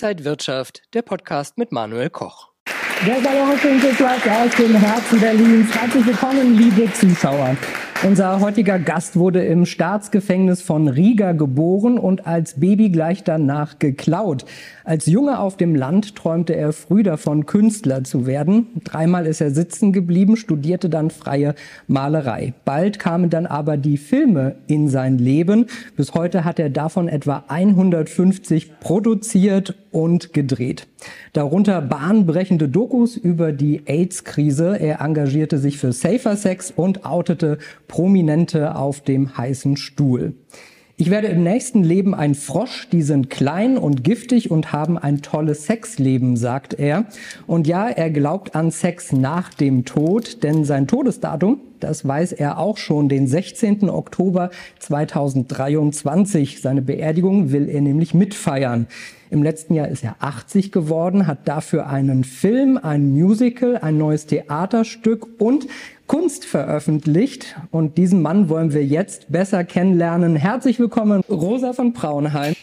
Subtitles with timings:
[0.00, 2.50] Inside Wirtschaft, der Podcast mit Manuel Koch.
[3.04, 5.74] Der Salonfunk-Podcast aus dem Herzen Berlins.
[5.74, 7.56] Herzlich willkommen, liebe Zuschauer.
[8.04, 14.44] Unser heutiger Gast wurde im Staatsgefängnis von Riga geboren und als Baby gleich danach geklaut.
[14.84, 18.68] Als Junge auf dem Land träumte er früh davon, Künstler zu werden.
[18.84, 21.56] Dreimal ist er sitzen geblieben, studierte dann freie
[21.88, 22.54] Malerei.
[22.64, 25.66] Bald kamen dann aber die Filme in sein Leben.
[25.96, 30.86] Bis heute hat er davon etwa 150 produziert und gedreht.
[31.32, 34.78] Darunter bahnbrechende Dokus über die AIDS-Krise.
[34.78, 40.34] Er engagierte sich für Safer Sex und outete Prominente auf dem heißen Stuhl.
[41.00, 45.22] Ich werde im nächsten Leben ein Frosch, die sind klein und giftig und haben ein
[45.22, 47.04] tolles Sexleben, sagt er.
[47.46, 52.58] Und ja, er glaubt an Sex nach dem Tod, denn sein Todesdatum, das weiß er
[52.58, 53.88] auch schon, den 16.
[53.88, 56.60] Oktober 2023.
[56.60, 58.88] Seine Beerdigung will er nämlich mitfeiern.
[59.30, 64.26] Im letzten Jahr ist er 80 geworden, hat dafür einen Film, ein Musical, ein neues
[64.26, 65.66] Theaterstück und
[66.06, 67.56] Kunst veröffentlicht.
[67.70, 70.36] Und diesen Mann wollen wir jetzt besser kennenlernen.
[70.36, 72.54] Herzlich willkommen, Rosa von Braunheim.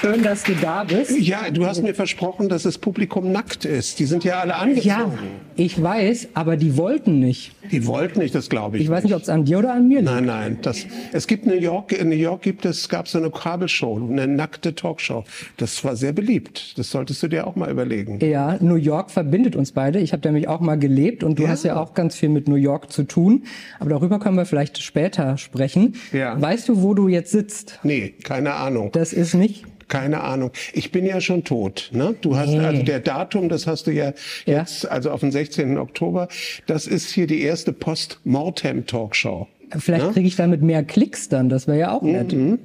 [0.00, 1.18] Schön, dass du da bist.
[1.18, 3.98] Ja, du hast mir versprochen, dass das Publikum nackt ist.
[3.98, 4.86] Die sind ja alle angezogen.
[4.86, 5.12] Ja,
[5.56, 7.52] ich weiß, aber die wollten nicht.
[7.72, 8.84] Die wollten nicht, das glaube ich.
[8.84, 10.12] Ich weiß nicht, ob es an dir oder an mir liegt.
[10.12, 10.58] Nein, nein.
[10.62, 14.28] Das, es gibt New York, in New York gibt es, gab es eine Kabelshow, eine
[14.28, 15.24] nackte Talkshow.
[15.56, 16.78] Das war sehr beliebt.
[16.78, 18.20] Das solltest du dir auch mal überlegen.
[18.20, 19.98] Ja, New York verbindet uns beide.
[19.98, 21.48] Ich habe nämlich auch mal gelebt und du ja.
[21.48, 23.42] hast ja auch ganz viel mit New York zu tun.
[23.80, 25.96] Aber darüber können wir vielleicht später sprechen.
[26.12, 26.40] Ja.
[26.40, 27.80] Weißt du, wo du jetzt sitzt?
[27.82, 28.92] Nee, keine Ahnung.
[28.92, 30.50] Das ist nicht keine Ahnung.
[30.72, 31.90] Ich bin ja schon tot.
[31.92, 32.14] Ne?
[32.20, 32.58] Du hast nee.
[32.58, 34.12] also der Datum, das hast du ja,
[34.46, 35.78] ja jetzt, also auf den 16.
[35.78, 36.28] Oktober.
[36.66, 39.46] Das ist hier die erste Post-Mortem-Talkshow.
[39.78, 40.12] Vielleicht ne?
[40.12, 41.48] kriege ich damit mehr Klicks dann.
[41.48, 42.32] Das wäre ja auch nett.
[42.32, 42.58] Mhm.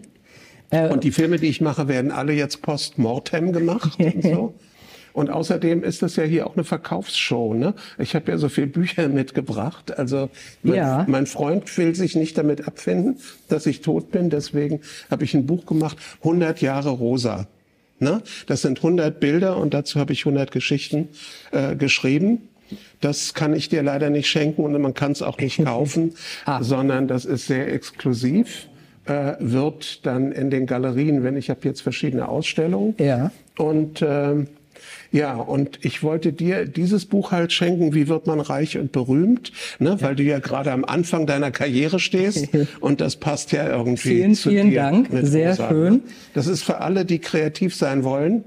[0.69, 4.53] Äh, und die Filme, die ich mache, werden alle jetzt Post-Mortem gemacht und so.
[5.13, 7.53] Und außerdem ist das ja hier auch eine Verkaufsshow.
[7.53, 7.75] Ne?
[7.99, 9.97] Ich habe ja so viele Bücher mitgebracht.
[9.97, 10.29] Also
[10.63, 11.05] mein, ja.
[11.07, 14.29] mein, Freund will sich nicht damit abfinden, dass ich tot bin.
[14.29, 17.47] Deswegen habe ich ein Buch gemacht, 100 Jahre Rosa.
[17.99, 18.21] Ne?
[18.47, 21.09] Das sind 100 Bilder und dazu habe ich 100 Geschichten
[21.51, 22.49] äh, geschrieben.
[23.01, 26.15] Das kann ich dir leider nicht schenken und man kann es auch nicht kaufen,
[26.45, 26.63] ah.
[26.63, 28.67] sondern das ist sehr exklusiv.
[29.05, 32.95] Äh, wird dann in den Galerien, wenn ich habe jetzt verschiedene Ausstellungen.
[32.99, 33.31] Ja.
[33.57, 34.45] Und äh,
[35.13, 39.51] ja, und ich wollte dir dieses Buch halt schenken, wie wird man reich und berühmt,
[39.77, 39.95] ne?
[40.01, 44.33] weil du ja gerade am Anfang deiner Karriere stehst und das passt ja irgendwie vielen,
[44.33, 44.89] zu vielen dir.
[44.89, 46.01] Vielen Dank, sehr Rosa, schön.
[46.33, 48.43] Das ist für alle, die kreativ sein wollen,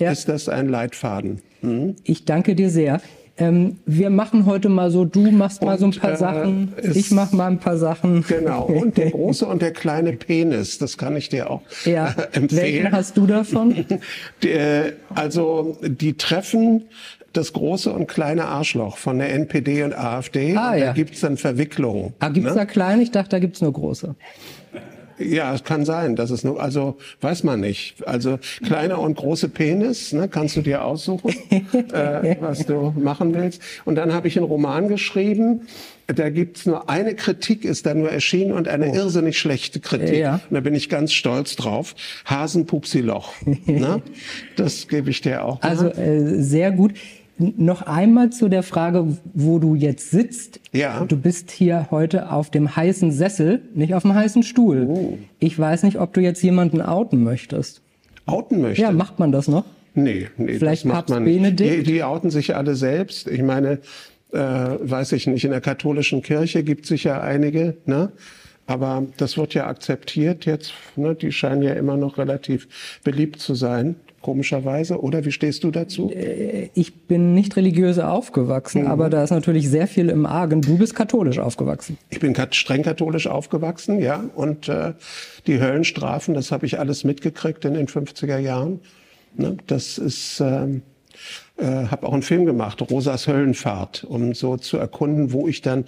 [0.00, 0.10] ja.
[0.10, 1.40] ist das ein Leitfaden.
[1.60, 1.94] Hm?
[2.02, 3.00] Ich danke dir sehr.
[3.38, 6.74] Ähm, wir machen heute mal so, du machst mal und, so ein paar äh, Sachen,
[6.94, 8.24] ich mach mal ein paar Sachen.
[8.26, 12.08] Genau, und der große und der kleine Penis, das kann ich dir auch ja.
[12.08, 12.50] äh, empfehlen.
[12.50, 13.84] Welchen hast du davon?
[14.42, 16.86] der, also die treffen
[17.32, 20.56] das große und kleine Arschloch von der NPD und AfD.
[20.56, 20.92] Ah, und da ja.
[20.92, 22.14] gibt's dann Verwicklungen.
[22.18, 22.56] Ah, gibt's ne?
[22.56, 23.02] da kleine?
[23.02, 24.16] Ich dachte, da gibt's nur große.
[25.18, 28.06] Ja, es kann sein, dass es nur, also weiß man nicht.
[28.06, 33.60] Also kleiner und große Penis, ne, kannst du dir aussuchen, äh, was du machen willst.
[33.84, 35.62] Und dann habe ich einen Roman geschrieben.
[36.06, 38.94] Da gibt's nur eine Kritik, ist da nur erschienen und eine oh.
[38.94, 40.16] irrsinnig schlechte Kritik.
[40.16, 40.40] Ja.
[40.48, 41.94] Und da bin ich ganz stolz drauf.
[42.24, 43.34] Hasenpupsiloch.
[43.66, 44.00] ne?
[44.56, 45.62] Das gebe ich dir auch.
[45.62, 45.68] Mal.
[45.68, 46.94] Also äh, sehr gut.
[47.38, 50.60] Noch einmal zu der Frage, wo du jetzt sitzt.
[50.72, 51.04] Ja.
[51.04, 54.86] Du bist hier heute auf dem heißen Sessel, nicht auf dem heißen Stuhl.
[54.88, 55.18] Oh.
[55.38, 57.80] Ich weiß nicht, ob du jetzt jemanden outen möchtest.
[58.26, 58.82] Outen möchte?
[58.82, 59.64] Ja, macht man das noch?
[59.94, 61.36] Nee, nee Vielleicht das macht man nicht.
[61.36, 61.86] Benedikt?
[61.86, 63.28] Die, die outen sich alle selbst.
[63.28, 63.78] Ich meine,
[64.32, 68.10] äh, weiß ich nicht, in der katholischen Kirche gibt es sicher einige, ne?
[68.66, 70.74] Aber das wird ja akzeptiert jetzt.
[70.94, 71.14] Ne?
[71.14, 72.68] Die scheinen ja immer noch relativ
[73.02, 75.00] beliebt zu sein komischerweise.
[75.00, 76.10] Oder wie stehst du dazu?
[76.10, 78.88] Äh, ich bin nicht religiös aufgewachsen, mhm.
[78.88, 80.60] aber da ist natürlich sehr viel im Argen.
[80.60, 81.98] Du bist katholisch aufgewachsen.
[82.10, 84.24] Ich bin streng katholisch aufgewachsen, ja.
[84.34, 84.94] Und äh,
[85.46, 88.80] die Höllenstrafen, das habe ich alles mitgekriegt in den 50er Jahren.
[89.36, 89.56] Ne?
[89.66, 90.40] Das ist...
[90.40, 90.82] Ähm,
[91.56, 95.86] äh, habe auch einen Film gemacht, Rosas Höllenfahrt, um so zu erkunden, wo ich dann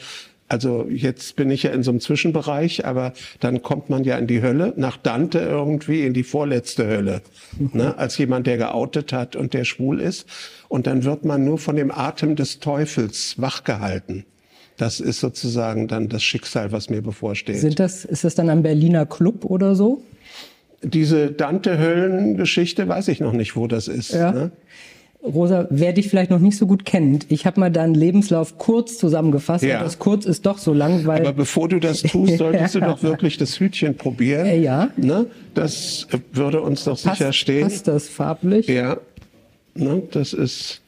[0.50, 4.26] also jetzt bin ich ja in so einem Zwischenbereich, aber dann kommt man ja in
[4.26, 7.23] die Hölle, nach Dante irgendwie in die vorletzte Hölle,
[7.58, 7.97] ne?
[7.97, 10.26] als jemand, der geoutet hat und der schwul ist.
[10.69, 14.25] Und dann wird man nur von dem Atem des Teufels wachgehalten.
[14.76, 17.58] Das ist sozusagen dann das Schicksal, was mir bevorsteht.
[17.58, 20.03] Sind das, ist das dann ein Berliner Club oder so?
[20.82, 24.12] Diese Dante-Höllen-Geschichte weiß ich noch nicht, wo das ist.
[24.12, 24.32] Ja.
[24.32, 24.50] Ne?
[25.22, 28.96] Rosa, wer dich vielleicht noch nicht so gut kennt, ich habe mal deinen Lebenslauf kurz
[28.96, 29.62] zusammengefasst.
[29.64, 29.82] Ja.
[29.82, 31.20] Das kurz ist doch so lang, weil.
[31.20, 34.46] Aber bevor du das tust, solltest du doch wirklich das Hütchen probieren.
[34.46, 34.88] Äh, ja.
[34.96, 35.26] Ne?
[35.55, 37.62] Das würde uns doch sicher passt, stehen.
[37.64, 38.67] Passt das farblich?
[38.67, 38.96] Ja.
[39.75, 40.02] Ne?
[40.11, 40.81] Das ist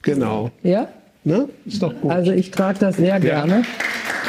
[0.00, 0.50] genau.
[0.62, 0.88] Ja.
[1.24, 1.50] Ne?
[1.66, 2.10] Ist doch gut.
[2.10, 3.56] Also ich trage das sehr gerne.
[3.56, 3.62] Ja.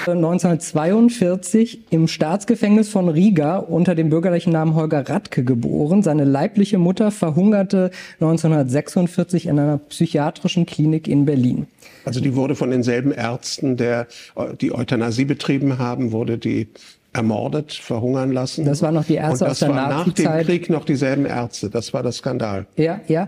[0.08, 6.04] 1942 im Staatsgefängnis von Riga unter dem bürgerlichen Namen Holger Radke geboren.
[6.04, 11.68] Seine leibliche Mutter verhungerte 1946 in einer psychiatrischen Klinik in Berlin.
[12.06, 14.08] Also die wurde von denselben Ärzten, der
[14.60, 16.68] die Euthanasie betrieben haben, wurde die
[17.14, 18.66] ermordet, verhungern lassen.
[18.66, 20.26] Das waren noch die Ärzte aus der Nazizeit.
[20.26, 21.70] nach dem Krieg noch dieselben Ärzte.
[21.70, 22.66] Das war das Skandal.
[22.78, 23.28] Ja, ja.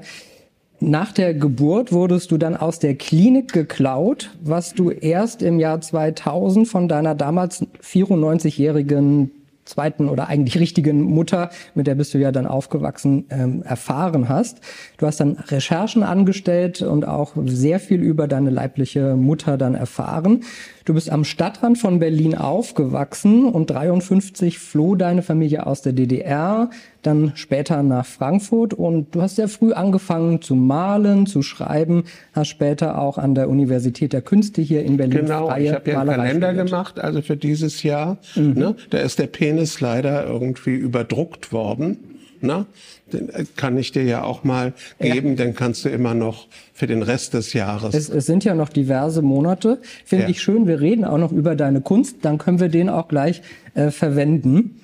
[0.86, 5.80] Nach der Geburt wurdest du dann aus der Klinik geklaut, was du erst im Jahr
[5.80, 9.32] 2000 von deiner damals 94-jährigen
[9.64, 14.60] zweiten oder eigentlich richtigen Mutter, mit der bist du ja dann aufgewachsen, ähm, erfahren hast.
[14.98, 20.44] Du hast dann Recherchen angestellt und auch sehr viel über deine leibliche Mutter dann erfahren.
[20.86, 26.70] Du bist am Stadtrand von Berlin aufgewachsen und 53 floh deine Familie aus der DDR,
[27.02, 32.04] dann später nach Frankfurt und du hast sehr früh angefangen zu malen, zu schreiben,
[32.34, 35.90] hast später auch an der Universität der Künste hier in Berlin genau, freie ich habe
[35.90, 36.68] ja einen Kalender studiert.
[36.68, 38.18] gemacht, also für dieses Jahr.
[38.36, 38.54] Mhm.
[38.54, 38.76] Ne?
[38.90, 41.98] Da ist der Penis leider irgendwie überdruckt worden.
[42.42, 42.66] Ne?
[43.14, 45.36] Äh, kann ich dir ja auch mal geben, ja.
[45.36, 47.94] dann kannst du immer noch für den Rest des Jahres.
[47.94, 49.82] Es, es sind ja noch diverse Monate.
[50.06, 50.30] Finde ja.
[50.30, 50.68] ich schön.
[50.68, 52.18] Wir reden auch noch über deine Kunst.
[52.22, 53.42] Dann können wir den auch gleich
[53.76, 54.82] äh, verwenden.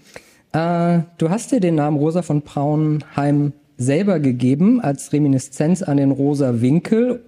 [0.52, 6.12] Äh, du hast dir den Namen Rosa von Braunheim selber gegeben als Reminiszenz an den
[6.12, 7.22] Rosa Winkel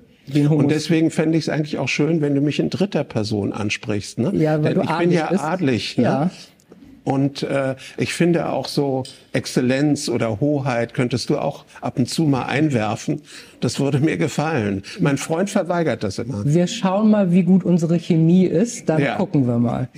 [0.50, 4.19] und deswegen fände ich es eigentlich auch schön, wenn du mich in dritter Person ansprichst.
[4.19, 4.31] Ne?
[4.36, 5.44] Ja, weil Denn du ich bin ja bist.
[5.44, 5.98] adlig.
[5.98, 6.03] Ne?
[6.03, 6.30] Ja.
[7.03, 9.03] Und äh, ich finde auch so
[9.33, 13.21] Exzellenz oder Hoheit könntest du auch ab und zu mal einwerfen.
[13.59, 14.83] Das würde mir gefallen.
[15.00, 16.44] Mein Freund verweigert das immer.
[16.45, 18.89] Wir schauen mal, wie gut unsere Chemie ist.
[18.89, 19.15] Dann ja.
[19.15, 19.89] gucken wir mal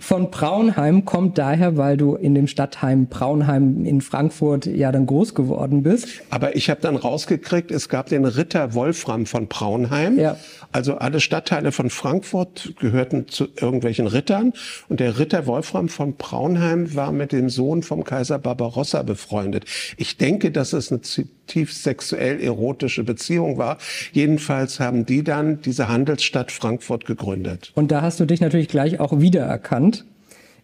[0.00, 5.34] von Braunheim kommt daher, weil du in dem Stadtheim Braunheim in Frankfurt ja dann groß
[5.34, 6.08] geworden bist.
[6.30, 10.18] Aber ich habe dann rausgekriegt, es gab den Ritter Wolfram von Braunheim.
[10.18, 10.36] Ja.
[10.72, 14.52] Also alle Stadtteile von Frankfurt gehörten zu irgendwelchen Rittern.
[14.88, 19.64] Und der Ritter Wolfram von Braunheim war mit dem Sohn vom Kaiser Barbarossa befreundet.
[19.96, 21.00] Ich denke, dass es eine
[21.46, 23.78] zutiefst sexuell erotische Beziehung war.
[24.12, 27.72] Jedenfalls haben die dann diese Handelsstadt Frankfurt gegründet.
[27.74, 30.04] Und da hast du dich natürlich gleich auch wiedererkannt.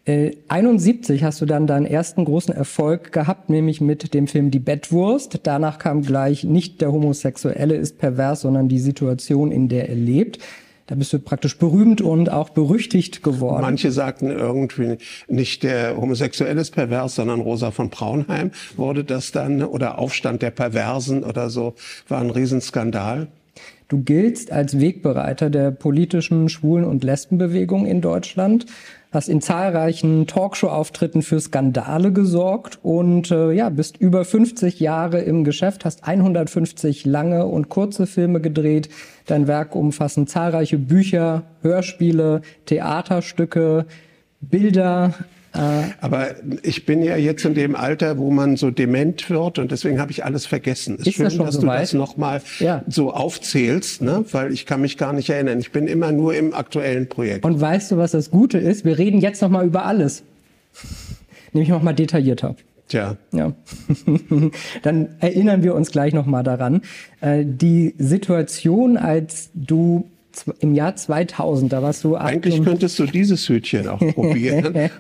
[0.05, 4.59] Äh, 71 hast du dann deinen ersten großen Erfolg gehabt, nämlich mit dem Film Die
[4.59, 5.41] Bettwurst.
[5.45, 10.41] Danach kam gleich nicht der Homosexuelle ist pervers, sondern die Situation, in der er lebt.
[10.87, 13.63] Da bist du praktisch berühmt und auch berüchtigt geworden.
[13.63, 14.99] Manche sagten irgendwie
[15.29, 20.51] nicht der Homosexuelle ist pervers, sondern Rosa von Braunheim wurde das dann oder Aufstand der
[20.51, 21.75] Perversen oder so
[22.09, 23.29] war ein Riesenskandal.
[23.89, 28.65] Du giltst als Wegbereiter der politischen Schwulen- und Lesbenbewegung in Deutschland
[29.13, 35.45] hast in zahlreichen Talkshow-Auftritten für Skandale gesorgt und äh, ja, bist über 50 Jahre im
[35.45, 38.89] Geschäft, hast 150 lange und kurze Filme gedreht.
[39.27, 43.85] Dein Werk umfassen zahlreiche Bücher, Hörspiele, Theaterstücke,
[44.41, 45.15] Bilder,
[45.53, 50.01] Aber ich bin ja jetzt in dem Alter, wo man so dement wird und deswegen
[50.01, 50.97] habe ich alles vergessen.
[50.99, 51.83] Es ist schön, das dass so du weit?
[51.83, 52.83] das nochmal ja.
[52.89, 54.25] so aufzählst, ne?
[54.33, 55.59] weil ich kann mich gar nicht erinnern.
[55.61, 57.45] Ich bin immer nur im aktuellen Projekt.
[57.45, 58.85] Und weißt du, was das Gute ist?
[58.85, 60.23] Wir reden jetzt nochmal über alles.
[61.53, 62.57] Nämlich nochmal detaillierter.
[62.89, 63.17] Tja.
[63.33, 63.53] Ja.
[64.83, 66.83] Dann erinnern wir uns gleich nochmal daran.
[67.21, 70.11] Äh, die Situation, als du
[70.61, 74.91] im Jahr 2000, da warst du Eigentlich könntest du dieses Hütchen auch probieren.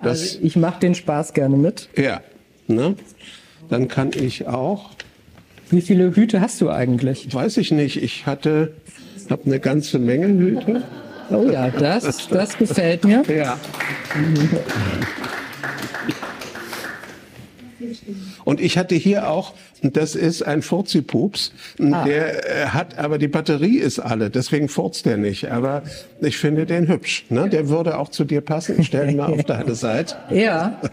[0.00, 1.88] also ich mache den Spaß gerne mit.
[1.96, 2.20] Ja,
[2.66, 2.94] ne?
[3.68, 4.90] Dann kann ich auch.
[5.70, 7.32] Wie viele Hüte hast du eigentlich?
[7.32, 8.02] Weiß ich nicht.
[8.02, 8.72] Ich hatte,
[9.28, 10.82] habe eine ganze Menge Hüte.
[11.30, 13.22] Oh ja, das, das gefällt mir.
[13.28, 13.58] Ja.
[18.44, 22.04] Und ich hatte hier auch, das ist ein Furzipups, ah.
[22.04, 25.50] der äh, hat, aber die Batterie ist alle, deswegen furzt der nicht.
[25.50, 25.82] Aber
[26.20, 27.26] ich finde den hübsch.
[27.28, 27.48] Ne?
[27.48, 28.80] Der würde auch zu dir passen.
[28.80, 30.16] Ich stelle ihn mal auf deine Seite.
[30.30, 30.80] Ja.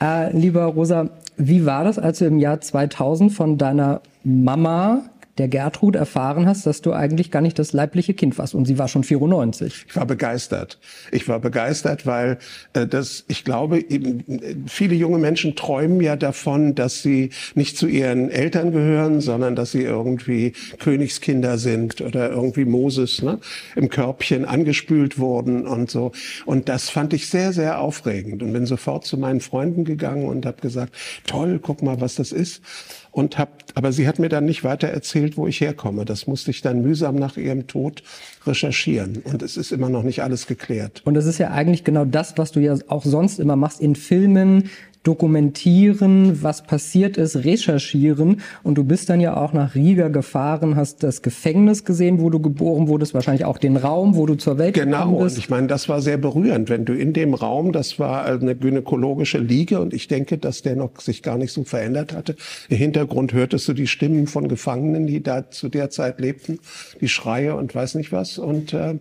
[0.00, 5.02] Äh, lieber Rosa, wie war das, als du im Jahr 2000 von deiner Mama
[5.38, 8.78] der Gertrud erfahren hast, dass du eigentlich gar nicht das leibliche Kind warst und sie
[8.78, 9.86] war schon 94.
[9.88, 10.78] Ich war begeistert.
[11.12, 12.38] Ich war begeistert, weil
[12.72, 17.86] äh, das, ich glaube, eben, viele junge Menschen träumen ja davon, dass sie nicht zu
[17.86, 23.38] ihren Eltern gehören, sondern dass sie irgendwie Königskinder sind oder irgendwie Moses ne,
[23.76, 26.12] im Körbchen angespült wurden und so.
[26.46, 30.46] Und das fand ich sehr, sehr aufregend und bin sofort zu meinen Freunden gegangen und
[30.46, 30.94] habe gesagt,
[31.26, 32.62] toll, guck mal, was das ist.
[33.10, 36.04] Und hab, aber sie hat mir dann nicht weiter erzählt, wo ich herkomme.
[36.04, 38.02] Das musste ich dann mühsam nach ihrem Tod
[38.46, 39.18] recherchieren.
[39.24, 41.02] Und es ist immer noch nicht alles geklärt.
[41.04, 43.96] Und das ist ja eigentlich genau das, was du ja auch sonst immer machst in
[43.96, 44.70] Filmen,
[45.02, 48.40] dokumentieren, was passiert ist, recherchieren.
[48.62, 52.40] Und du bist dann ja auch nach Riga gefahren, hast das Gefängnis gesehen, wo du
[52.40, 54.98] geboren wurdest, wahrscheinlich auch den Raum, wo du zur Welt genau.
[54.98, 55.36] gekommen bist.
[55.36, 58.24] Genau, und ich meine, das war sehr berührend, wenn du in dem Raum, das war
[58.24, 62.36] eine gynäkologische Liege und ich denke, dass der noch sich gar nicht so verändert hatte.
[62.68, 66.58] Im Hintergrund hörtest du die Stimmen von Gefangenen, die da zu der Zeit lebten,
[67.00, 68.38] die Schreie und weiß nicht was.
[68.38, 68.96] Und äh,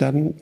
[0.00, 0.34] dann,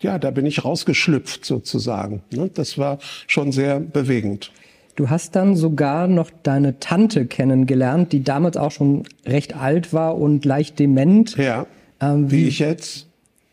[0.00, 2.22] ja, da bin ich rausgeschlüpft sozusagen.
[2.32, 2.50] Ne?
[2.52, 4.50] Das war schon sehr bewegend.
[4.96, 10.18] Du hast dann sogar noch deine Tante kennengelernt, die damals auch schon recht alt war
[10.18, 11.36] und leicht dement.
[11.36, 11.66] Ja.
[12.00, 13.06] Ähm, wie, wie ich jetzt?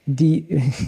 [0.08, 0.46] Die,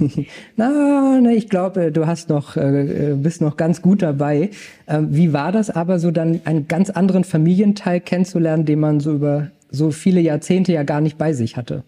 [0.56, 4.52] na, na, ich glaube, du hast noch, äh, bist noch ganz gut dabei.
[4.88, 9.14] Ähm, wie war das aber so dann einen ganz anderen Familienteil kennenzulernen, den man so
[9.14, 11.84] über so viele Jahrzehnte ja gar nicht bei sich hatte?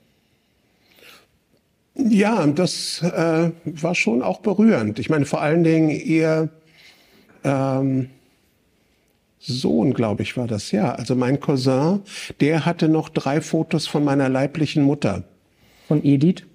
[2.07, 4.99] Ja, das äh, war schon auch berührend.
[4.99, 6.49] Ich meine, vor allen Dingen ihr
[7.43, 8.09] ähm,
[9.39, 10.93] Sohn, glaube ich, war das, ja.
[10.93, 12.01] Also mein Cousin,
[12.39, 15.23] der hatte noch drei Fotos von meiner leiblichen Mutter.
[15.87, 16.45] Von Edith?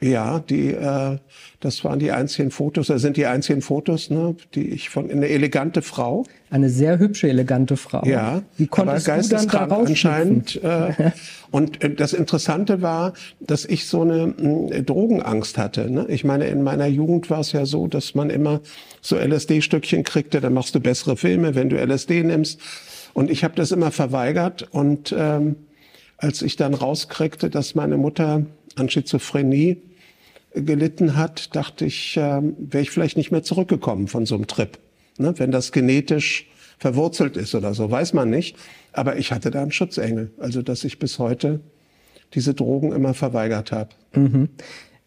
[0.00, 1.18] Ja, die, äh,
[1.60, 5.28] das waren die einzigen Fotos, das sind die einzigen Fotos, ne, die ich von eine
[5.28, 6.24] elegante Frau.
[6.48, 8.02] Eine sehr hübsche, elegante Frau.
[8.06, 10.62] Ja, Wie konntest aber geisteskrank anscheinend.
[10.62, 11.12] Äh,
[11.50, 14.34] und äh, das Interessante war, dass ich so eine
[14.70, 15.90] äh, Drogenangst hatte.
[15.90, 16.06] Ne?
[16.08, 18.60] Ich meine, in meiner Jugend war es ja so, dass man immer
[19.02, 22.58] so LSD-Stückchen kriegte, dann machst du bessere Filme, wenn du LSD nimmst.
[23.12, 25.56] Und ich habe das immer verweigert und ähm,
[26.16, 28.44] als ich dann rauskriegte, dass meine Mutter
[28.76, 29.82] an Schizophrenie
[30.54, 34.78] gelitten hat, dachte ich, äh, wäre ich vielleicht nicht mehr zurückgekommen von so einem Trip.
[35.18, 35.34] Ne?
[35.36, 36.46] Wenn das genetisch
[36.78, 38.56] verwurzelt ist oder so, weiß man nicht.
[38.92, 41.60] Aber ich hatte da einen Schutzengel, also dass ich bis heute
[42.34, 43.90] diese Drogen immer verweigert habe.
[44.14, 44.48] Mhm.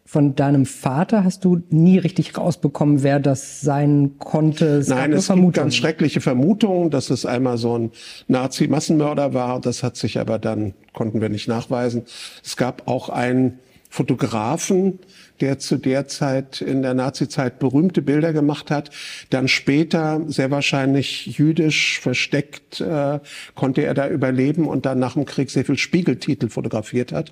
[0.06, 4.66] Von deinem Vater hast du nie richtig rausbekommen, wer das sein konnte?
[4.76, 7.90] Es Nein, es gibt ganz schreckliche Vermutungen, dass es einmal so ein
[8.28, 9.60] Nazi-Massenmörder war.
[9.60, 12.02] Das hat sich aber dann, konnten wir nicht nachweisen.
[12.44, 14.98] Es gab auch einen Fotografen,
[15.40, 18.90] der zu der Zeit in der Nazizeit berühmte Bilder gemacht hat,
[19.30, 23.20] dann später sehr wahrscheinlich jüdisch versteckt äh,
[23.54, 27.30] konnte er da überleben und dann nach dem Krieg sehr viel Spiegeltitel fotografiert hat.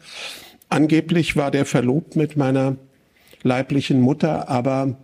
[0.73, 2.77] Angeblich war der verlobt mit meiner
[3.43, 4.97] leiblichen Mutter, aber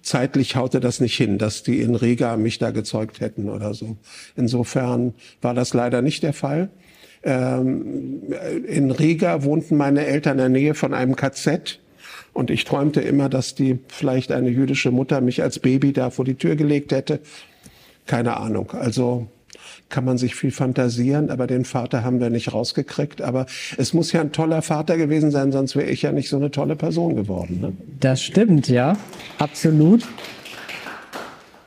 [0.00, 3.98] zeitlich haute das nicht hin, dass die in Riga mich da gezeugt hätten oder so.
[4.34, 6.70] Insofern war das leider nicht der Fall.
[7.22, 8.32] Ähm,
[8.66, 11.80] in Riga wohnten meine Eltern in der Nähe von einem KZ.
[12.32, 16.24] Und ich träumte immer, dass die vielleicht eine jüdische Mutter mich als Baby da vor
[16.24, 17.20] die Tür gelegt hätte.
[18.06, 18.70] Keine Ahnung.
[18.70, 19.26] Also
[19.94, 23.22] kann man sich viel fantasieren, aber den Vater haben wir nicht rausgekriegt.
[23.22, 23.46] Aber
[23.78, 26.50] es muss ja ein toller Vater gewesen sein, sonst wäre ich ja nicht so eine
[26.50, 27.60] tolle Person geworden.
[27.60, 27.72] Ne?
[28.00, 28.96] Das stimmt, ja,
[29.38, 30.02] absolut.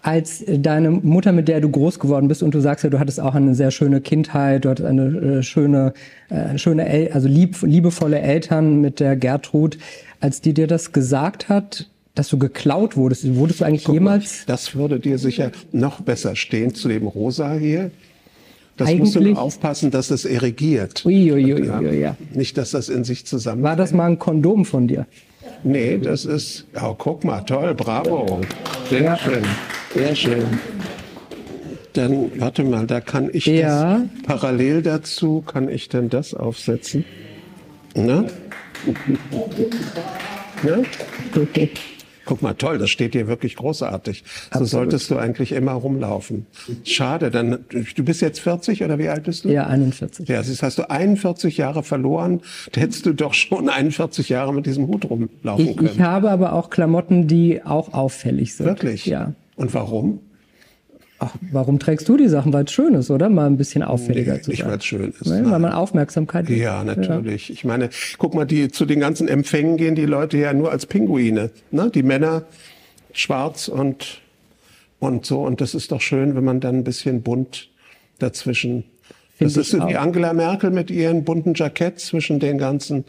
[0.01, 3.21] Als deine Mutter, mit der du groß geworden bist, und du sagst ja, du hattest
[3.21, 5.93] auch eine sehr schöne Kindheit, du hattest eine äh, schöne,
[6.27, 9.77] äh, schöne, El also lieb, liebevolle Eltern mit der Gertrud.
[10.19, 14.39] Als die dir das gesagt hat, dass du geklaut wurdest, wurdest du eigentlich Guck jemals?
[14.39, 17.91] Mal, das würde dir sicher noch besser stehen zu dem Rosa hier.
[18.77, 21.03] Das Eigentlich, musst du aufpassen, dass es erregiert.
[21.03, 22.15] Ui, ui, ui, ui, ja.
[22.33, 23.63] Nicht, dass das in sich zusammen.
[23.63, 25.07] War das mal ein Kondom von dir?
[25.63, 26.67] Nee, das ist.
[26.79, 28.41] Oh, guck mal, toll, bravo.
[28.89, 29.17] Sehr ja.
[29.17, 29.43] schön.
[29.95, 30.45] Sehr schön.
[31.93, 33.97] Dann, warte mal, da kann ich ja.
[33.97, 37.03] das parallel dazu, kann ich denn das aufsetzen?
[37.95, 38.27] Ne?
[40.63, 40.83] ne?
[42.27, 44.23] Guck mal, toll, das steht hier wirklich großartig.
[44.49, 44.67] Absolut.
[44.67, 46.45] So solltest du eigentlich immer rumlaufen.
[46.83, 49.49] Schade, dann, du bist jetzt 40 oder wie alt bist du?
[49.49, 50.27] Ja, 41.
[50.27, 52.41] Ja, das hast du 41 Jahre verloren.
[52.73, 55.89] Da hättest du doch schon 41 Jahre mit diesem Hut rumlaufen ich, können.
[55.89, 58.65] Ich habe aber auch Klamotten, die auch auffällig sind.
[58.65, 59.05] Wirklich?
[59.05, 59.33] Ja.
[59.55, 60.19] Und warum?
[61.19, 62.53] Ach, warum trägst du die Sachen?
[62.53, 63.29] Weil es schön ist, oder?
[63.29, 64.53] Mal ein bisschen auffälliger nee, zu sein.
[64.53, 65.25] Nicht, weil es schön ist.
[65.25, 67.49] Nee, weil man Aufmerksamkeit Ja, natürlich.
[67.49, 67.53] Ja.
[67.53, 70.85] Ich meine, guck mal, die, zu den ganzen Empfängen gehen die Leute ja nur als
[70.85, 71.49] Pinguine.
[71.71, 71.89] Ne?
[71.93, 72.43] Die Männer
[73.13, 74.21] schwarz und,
[74.99, 75.41] und so.
[75.41, 77.69] Und das ist doch schön, wenn man dann ein bisschen bunt
[78.19, 78.83] dazwischen.
[79.35, 83.05] Find das ist so wie Angela Merkel mit ihren bunten Jacketts zwischen den ganzen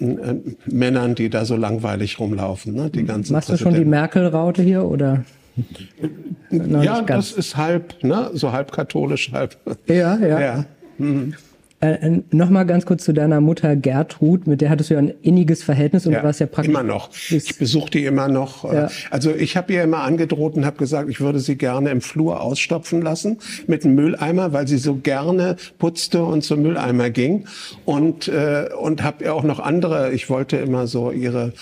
[0.00, 0.34] äh,
[0.66, 2.74] Männern, die da so langweilig rumlaufen.
[2.74, 2.90] Ne?
[2.90, 5.24] Die ganzen Machst du schon die Merkel-Raute hier, oder?
[6.50, 8.30] Ja, das ist halb, ne?
[8.34, 9.56] so halb katholisch, halb.
[9.86, 10.40] Ja, ja.
[10.40, 10.64] ja.
[10.98, 11.34] Mhm.
[11.80, 15.12] Äh, äh Nochmal ganz kurz zu deiner Mutter Gertrud, mit der hattest du ja ein
[15.22, 16.70] inniges Verhältnis und ja, du warst ja praktisch.
[16.70, 17.10] Immer noch.
[17.30, 18.70] Ich besuche die immer noch.
[18.72, 18.88] Ja.
[19.10, 22.40] Also ich habe ihr immer angedroht und habe gesagt, ich würde sie gerne im Flur
[22.40, 27.46] ausstopfen lassen mit einem Mülleimer, weil sie so gerne putzte und zum Mülleimer ging.
[27.84, 31.52] Und, äh, und habe ihr auch noch andere, ich wollte immer so ihre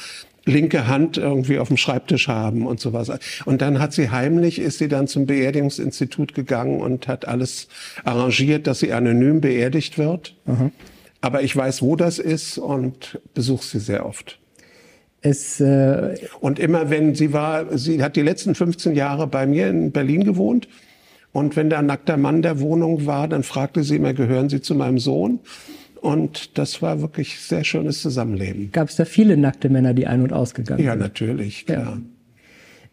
[0.46, 3.10] linke Hand irgendwie auf dem Schreibtisch haben und sowas.
[3.44, 7.68] Und dann hat sie heimlich, ist sie dann zum Beerdigungsinstitut gegangen und hat alles
[8.04, 10.36] arrangiert, dass sie anonym beerdigt wird.
[10.46, 10.72] Mhm.
[11.20, 14.38] Aber ich weiß, wo das ist und besuche sie sehr oft.
[15.20, 19.68] Es, äh und immer wenn sie war, sie hat die letzten 15 Jahre bei mir
[19.68, 20.68] in Berlin gewohnt.
[21.32, 24.62] Und wenn da ein nackter Mann der Wohnung war, dann fragte sie immer, gehören Sie
[24.62, 25.40] zu meinem Sohn?
[26.00, 28.70] Und das war wirklich sehr schönes Zusammenleben.
[28.72, 30.86] Gab es da viele nackte Männer, die ein- und ausgegangen sind?
[30.86, 31.98] Ja, natürlich, klar.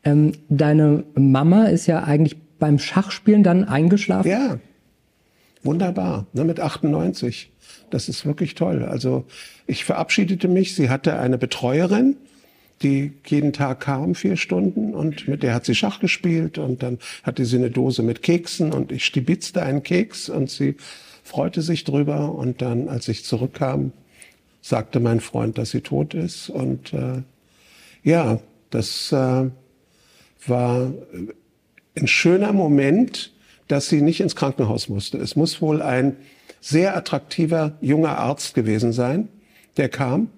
[0.06, 0.12] Ja.
[0.12, 4.30] Ähm, deine Mama ist ja eigentlich beim Schachspielen dann eingeschlafen?
[4.30, 4.58] Ja,
[5.64, 7.52] wunderbar, ne, mit 98.
[7.90, 8.84] Das ist wirklich toll.
[8.84, 9.26] Also
[9.68, 10.76] ich verabschiedete mich.
[10.76, 12.18] Sie hatte eine Betreuerin,
[12.82, 16.58] die jeden Tag kam, vier Stunden, und mit der hat sie Schach gespielt.
[16.58, 20.76] Und dann hatte sie eine Dose mit Keksen und ich stibitzte einen Keks und sie
[21.24, 23.94] freute sich drüber und dann, als ich zurückkam,
[24.62, 26.50] sagte mein Freund, dass sie tot ist.
[26.50, 27.24] Und äh,
[28.04, 28.40] ja,
[28.70, 29.50] das äh,
[30.48, 30.94] war
[31.96, 33.32] ein schöner Moment,
[33.68, 35.18] dass sie nicht ins Krankenhaus musste.
[35.18, 36.18] Es muss wohl ein
[36.60, 39.30] sehr attraktiver junger Arzt gewesen sein,
[39.78, 40.30] der kam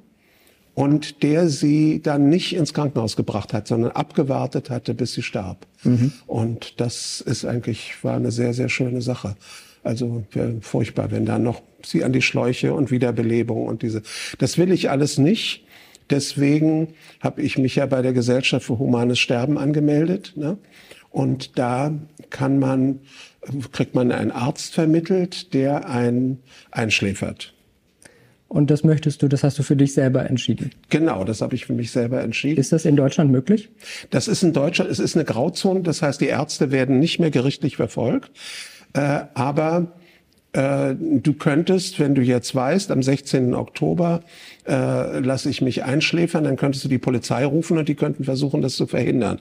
[0.74, 5.66] und der sie dann nicht ins Krankenhaus gebracht hat, sondern abgewartet hatte, bis sie starb.
[5.84, 6.12] Mhm.
[6.28, 9.36] Und das ist eigentlich, war eine sehr, sehr schöne Sache.
[9.86, 10.24] Also
[10.62, 14.02] furchtbar, wenn da noch sie an die Schläuche und Wiederbelebung und diese.
[14.40, 15.64] Das will ich alles nicht.
[16.10, 20.34] Deswegen habe ich mich ja bei der Gesellschaft für humanes Sterben angemeldet.
[20.36, 20.58] Ne?
[21.12, 21.94] Und da
[22.32, 23.00] kann man,
[23.72, 26.40] kriegt man einen Arzt vermittelt, der einen
[26.72, 27.54] einschläfert.
[28.48, 30.72] Und das möchtest du, das hast du für dich selber entschieden?
[30.90, 32.60] Genau, das habe ich für mich selber entschieden.
[32.60, 33.70] Ist das in Deutschland möglich?
[34.12, 37.32] Das ist in Deutschland, es ist eine Grauzone, das heißt, die Ärzte werden nicht mehr
[37.32, 38.32] gerichtlich verfolgt.
[38.96, 39.88] Äh, aber
[40.54, 43.54] äh, du könntest, wenn du jetzt weißt, am 16.
[43.54, 44.22] Oktober
[44.66, 48.62] äh, lasse ich mich einschläfern, dann könntest du die Polizei rufen und die könnten versuchen,
[48.62, 49.40] das zu verhindern.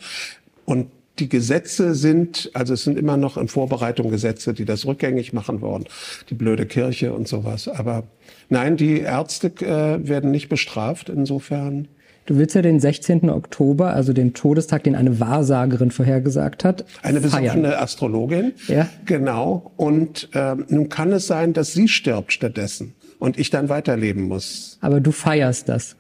[0.64, 0.88] Und
[1.20, 5.61] die Gesetze sind, also es sind immer noch in Vorbereitung Gesetze, die das rückgängig machen
[5.61, 5.85] wollen.
[6.31, 7.68] Die blöde Kirche und sowas.
[7.68, 8.02] Aber
[8.48, 11.09] nein, die Ärzte äh, werden nicht bestraft.
[11.09, 11.87] Insofern
[12.26, 13.28] Du willst ja den 16.
[13.28, 16.84] Oktober, also den Todestag, den eine Wahrsagerin vorhergesagt hat.
[17.02, 18.52] Eine besoffene Astrologin.
[18.66, 18.88] Ja.
[19.04, 19.72] Genau.
[19.76, 24.78] Und äh, nun kann es sein, dass sie stirbt stattdessen und ich dann weiterleben muss.
[24.80, 25.96] Aber du feierst das.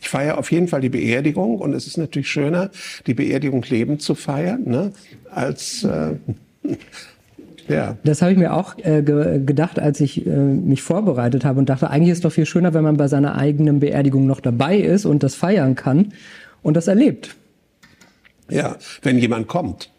[0.00, 2.70] Ich feiere auf jeden Fall die Beerdigung und es ist natürlich schöner,
[3.06, 4.92] die Beerdigung lebend zu feiern, ne,
[5.30, 6.14] als äh,
[7.68, 7.96] ja.
[8.04, 11.68] Das habe ich mir auch äh, ge gedacht, als ich äh, mich vorbereitet habe und
[11.68, 14.78] dachte, eigentlich ist es doch viel schöner, wenn man bei seiner eigenen Beerdigung noch dabei
[14.78, 16.12] ist und das feiern kann
[16.62, 17.36] und das erlebt.
[18.50, 19.90] Ja, wenn jemand kommt.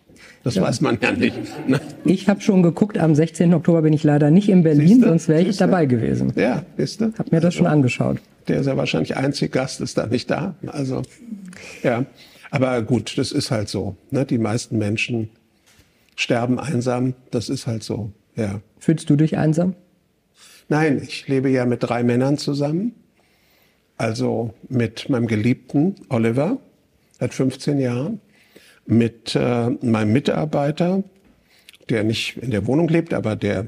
[0.43, 0.61] Das ja.
[0.61, 1.35] weiß man ja nicht.
[1.67, 1.79] Ne?
[2.05, 3.53] Ich habe schon geguckt, am 16.
[3.53, 5.07] Oktober bin ich leider nicht in Berlin, Siehste?
[5.07, 5.65] sonst wäre ich Siehste?
[5.65, 6.33] dabei gewesen.
[6.35, 7.11] Ja, wisst ihr?
[7.17, 8.17] Hab mir das schon also, angeschaut.
[8.47, 10.55] Der ist ja wahrscheinlich einzig Gast, ist da nicht da.
[10.67, 11.01] Also,
[11.83, 12.05] ja.
[12.51, 13.95] Aber gut, das ist halt so.
[14.11, 14.25] Ne?
[14.25, 15.29] Die meisten Menschen
[16.19, 17.15] sterben einsam.
[17.31, 18.61] Das ist halt so, ja.
[18.77, 19.75] Fühlst du dich einsam?
[20.67, 22.93] Nein, ich lebe ja mit drei Männern zusammen.
[23.97, 26.57] Also mit meinem Geliebten Oliver
[27.19, 28.21] seit 15 Jahren,
[28.85, 31.03] mit äh, meinem Mitarbeiter,
[31.89, 33.67] der nicht in der Wohnung lebt, aber der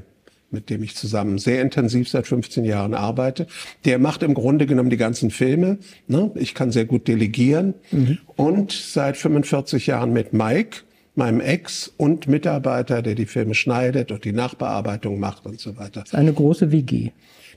[0.54, 3.48] mit dem ich zusammen sehr intensiv seit 15 Jahren arbeite.
[3.86, 5.78] Der macht im Grunde genommen die ganzen Filme.
[6.08, 6.30] Ne?
[6.36, 7.74] Ich kann sehr gut delegieren.
[7.92, 8.18] Mhm.
[8.36, 10.80] Und seit 45 Jahren mit Mike,
[11.16, 16.02] meinem Ex und Mitarbeiter, der die Filme schneidet und die Nachbearbeitung macht und so weiter.
[16.02, 17.12] Das ist eine große WG.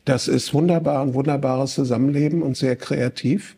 [0.04, 3.56] Das ist wunderbar, ein wunderbares Zusammenleben und sehr kreativ.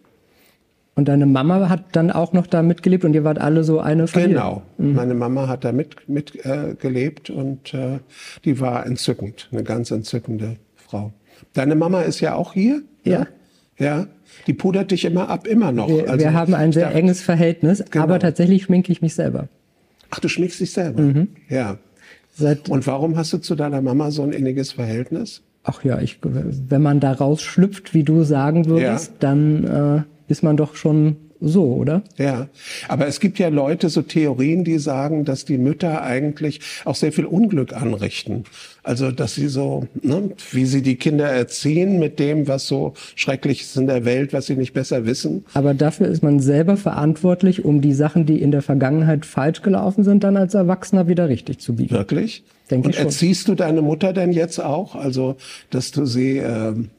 [0.94, 4.06] Und deine Mama hat dann auch noch da mitgelebt und ihr wart alle so eine
[4.06, 4.36] Familie?
[4.36, 4.62] Genau.
[4.78, 4.94] Mhm.
[4.94, 7.98] Meine Mama hat da mitgelebt mit, äh, gelebt und äh,
[8.44, 11.12] die war entzückend, eine ganz entzückende Frau.
[11.52, 12.82] Deine Mama ist ja auch hier?
[13.04, 13.20] Ja.
[13.20, 13.26] Ne?
[13.78, 14.06] Ja.
[14.46, 15.88] Die pudert dich immer ab, immer noch.
[15.88, 18.04] Wir, also, wir haben ein sehr enges Verhältnis, genau.
[18.04, 19.48] aber tatsächlich schminke ich mich selber.
[20.16, 21.02] Ach, du schminkst dich selber?
[21.02, 21.28] Mhm.
[21.50, 21.76] Ja.
[22.34, 25.42] Seit Und warum hast du zu deiner Mama so ein inniges Verhältnis?
[25.62, 29.16] Ach ja, ich, wenn man da rausschlüpft, wie du sagen würdest, ja.
[29.20, 32.02] dann äh, ist man doch schon so, oder?
[32.16, 32.48] Ja,
[32.88, 37.12] aber es gibt ja Leute, so Theorien, die sagen, dass die Mütter eigentlich auch sehr
[37.12, 38.44] viel Unglück anrichten.
[38.82, 43.62] Also, dass sie so, ne, wie sie die Kinder erziehen mit dem, was so schrecklich
[43.62, 45.44] ist in der Welt, was sie nicht besser wissen.
[45.54, 50.04] Aber dafür ist man selber verantwortlich, um die Sachen, die in der Vergangenheit falsch gelaufen
[50.04, 51.96] sind, dann als Erwachsener wieder richtig zu biegen.
[51.96, 52.44] Wirklich?
[52.70, 54.94] Denke Und erziehst du deine Mutter denn jetzt auch?
[54.94, 55.36] Also,
[55.70, 56.90] dass du sie ähm,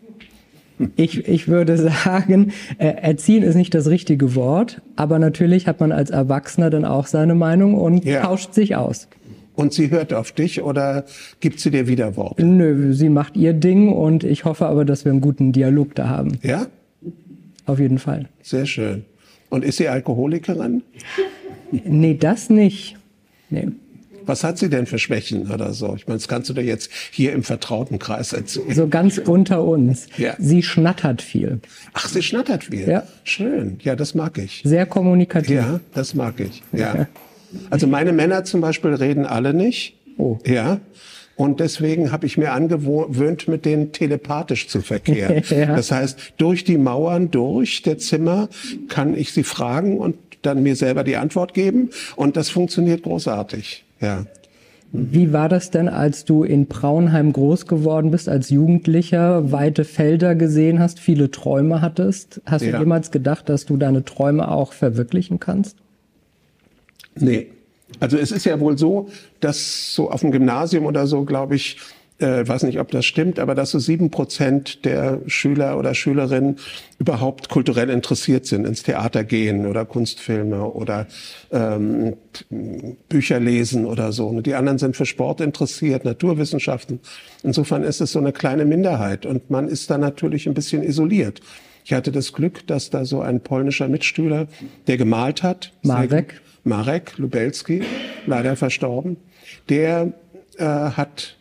[0.96, 5.92] ich, ich würde sagen, äh, erziehen ist nicht das richtige Wort, aber natürlich hat man
[5.92, 8.22] als Erwachsener dann auch seine Meinung und ja.
[8.22, 9.08] tauscht sich aus.
[9.56, 11.06] Und sie hört auf dich oder
[11.40, 12.38] gibt sie dir wieder Wort?
[12.40, 16.10] Nö, sie macht ihr Ding und ich hoffe aber, dass wir einen guten Dialog da
[16.10, 16.38] haben.
[16.44, 16.68] Ja?
[17.66, 18.30] Auf jeden Fall.
[18.44, 19.04] Sehr schön.
[19.50, 20.84] Und ist sie Alkoholikerin?
[21.72, 22.98] Nee, das nicht.
[23.50, 23.70] Nee.
[24.28, 25.96] Was hat sie denn für Schwächen oder so?
[25.96, 28.74] Ich meine, das kannst du dir jetzt hier im vertrauten Kreis erzählen.
[28.74, 30.08] So ganz unter uns.
[30.18, 30.36] Ja.
[30.38, 31.60] Sie schnattert viel.
[31.94, 32.88] Ach, sie schnattert viel.
[32.88, 33.04] Ja.
[33.24, 33.80] Schön.
[33.82, 34.62] Ja, das mag ich.
[34.64, 35.56] Sehr kommunikativ.
[35.56, 36.62] Ja, das mag ich.
[36.74, 37.08] Ja.
[37.70, 39.96] Also meine Männer zum Beispiel reden alle nicht.
[40.18, 40.38] Oh.
[40.46, 40.82] Ja.
[41.38, 45.44] Und deswegen habe ich mir angewöhnt, mit denen telepathisch zu verkehren.
[45.50, 45.68] ja.
[45.68, 48.50] Das heißt, durch die Mauern, durch der Zimmer
[48.90, 51.92] kann ich sie fragen und dann mir selber die Antwort geben.
[52.16, 53.86] Und das funktioniert großartig.
[54.00, 54.26] Ja.
[54.94, 60.34] Wie war das denn, als du in Braunheim groß geworden bist, als Jugendlicher, weite Felder
[60.34, 62.42] gesehen hast, viele Träume hattest?
[62.46, 62.72] Hast ja.
[62.72, 65.78] du jemals gedacht, dass du deine Träume auch verwirklichen kannst?
[67.16, 67.48] Nee.
[68.00, 71.78] Also es ist ja wohl so, dass so auf dem Gymnasium oder so, glaube ich,
[72.20, 76.58] äh, weiß nicht, ob das stimmt, aber dass so sieben Prozent der Schüler oder Schülerinnen
[77.00, 81.08] überhaupt kulturell interessiert sind, ins Theater gehen oder Kunstfilme oder
[81.52, 82.18] ähm,
[83.10, 84.28] Bücher lesen oder so.
[84.28, 87.00] Und die anderen sind für Sport interessiert, Naturwissenschaften.
[87.44, 91.42] Insofern ist es so eine kleine Minderheit und man ist da natürlich ein bisschen isoliert.
[91.86, 94.48] Ich hatte das Glück, dass da so ein polnischer Mitstühler,
[94.88, 97.84] der gemalt hat, Marek, Marek Lubelski,
[98.26, 99.18] leider verstorben,
[99.70, 100.12] der
[100.58, 101.38] äh, hat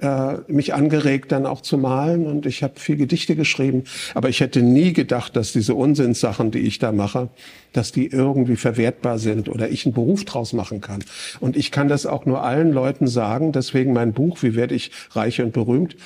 [0.00, 3.84] äh, mich angeregt, dann auch zu malen und ich habe viel Gedichte geschrieben.
[4.14, 7.28] Aber ich hätte nie gedacht, dass diese Unsinnssachen, die ich da mache,
[7.72, 11.04] dass die irgendwie verwertbar sind oder ich einen Beruf draus machen kann.
[11.40, 14.90] Und ich kann das auch nur allen Leuten sagen, deswegen mein Buch, wie werde ich
[15.12, 15.96] reich und berühmt,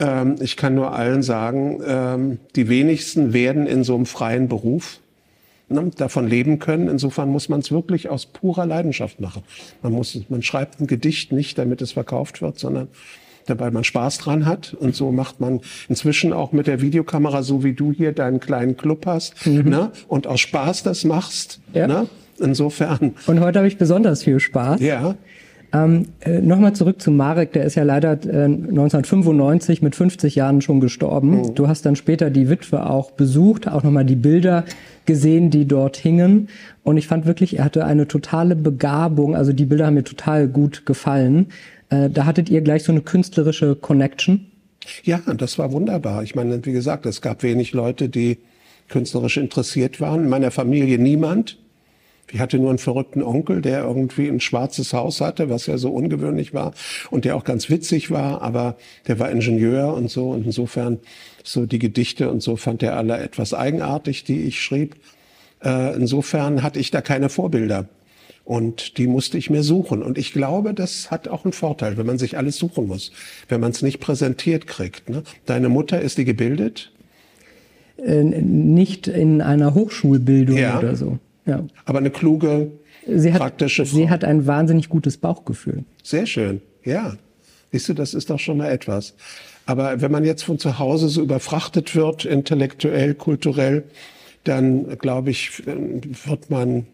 [0.00, 5.00] ähm, ich kann nur allen sagen, ähm, die wenigsten werden in so einem freien Beruf
[5.68, 6.88] ne, davon leben können.
[6.88, 9.42] Insofern muss man es wirklich aus purer Leidenschaft machen.
[9.82, 12.88] Man muss, man schreibt ein Gedicht nicht, damit es verkauft wird, sondern
[13.46, 14.74] weil man Spaß dran hat.
[14.74, 18.76] Und so macht man inzwischen auch mit der Videokamera, so wie du hier deinen kleinen
[18.76, 19.68] Club hast, mhm.
[19.68, 19.90] ne?
[20.08, 21.60] und aus Spaß das machst.
[21.74, 21.86] Ja.
[21.86, 22.06] Ne?
[22.38, 23.14] Insofern.
[23.26, 24.80] Und heute habe ich besonders viel Spaß.
[24.80, 25.14] Ja.
[25.72, 30.60] Ähm, äh, Nochmal zurück zu Marek, der ist ja leider äh, 1995 mit 50 Jahren
[30.62, 31.42] schon gestorben.
[31.42, 31.54] Mhm.
[31.54, 34.64] Du hast dann später die Witwe auch besucht, auch nochmal die Bilder
[35.06, 36.48] gesehen, die dort hingen.
[36.82, 39.36] Und ich fand wirklich, er hatte eine totale Begabung.
[39.36, 41.46] Also die Bilder haben mir total gut gefallen.
[41.90, 44.50] Äh, da hattet ihr gleich so eine künstlerische Connection.
[45.04, 46.22] Ja, das war wunderbar.
[46.22, 48.38] Ich meine, wie gesagt, es gab wenig Leute, die
[48.88, 50.24] künstlerisch interessiert waren.
[50.24, 51.58] In meiner Familie niemand.
[52.32, 55.90] Ich hatte nur einen verrückten Onkel, der irgendwie ein schwarzes Haus hatte, was ja so
[55.90, 56.74] ungewöhnlich war
[57.10, 58.76] und der auch ganz witzig war, aber
[59.08, 60.98] der war Ingenieur und so und insofern
[61.42, 64.94] so die Gedichte und so fand er alle etwas eigenartig, die ich schrieb.
[65.64, 67.88] Äh, insofern hatte ich da keine Vorbilder.
[68.50, 70.02] Und die musste ich mir suchen.
[70.02, 73.12] Und ich glaube, das hat auch einen Vorteil, wenn man sich alles suchen muss,
[73.48, 75.08] wenn man es nicht präsentiert kriegt.
[75.08, 75.22] Ne?
[75.46, 76.90] Deine Mutter, ist die gebildet?
[78.04, 80.80] Äh, nicht in einer Hochschulbildung ja.
[80.80, 81.20] oder so.
[81.46, 81.64] Ja.
[81.84, 82.72] Aber eine kluge,
[83.06, 83.96] sie hat, praktische Frau.
[83.96, 85.84] Sie hat ein wahnsinnig gutes Bauchgefühl.
[86.02, 87.14] Sehr schön, ja.
[87.70, 89.14] Siehst du, das ist doch schon mal etwas.
[89.66, 93.84] Aber wenn man jetzt von zu Hause so überfrachtet wird, intellektuell, kulturell,
[94.42, 96.86] dann glaube ich, wird man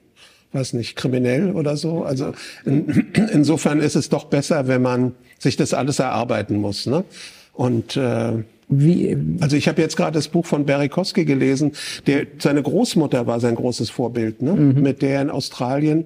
[0.53, 2.05] weiß nicht, kriminell oder so.
[2.05, 2.33] Also
[2.65, 6.87] in, insofern ist es doch besser, wenn man sich das alles erarbeiten muss.
[6.87, 7.05] Ne?
[7.53, 11.73] Und äh, wie, also ich habe jetzt gerade das Buch von Barry Kosky gelesen.
[12.07, 14.55] Der, seine Großmutter war sein großes Vorbild, ne?
[14.55, 14.83] Mhm.
[14.83, 16.05] mit der er in Australien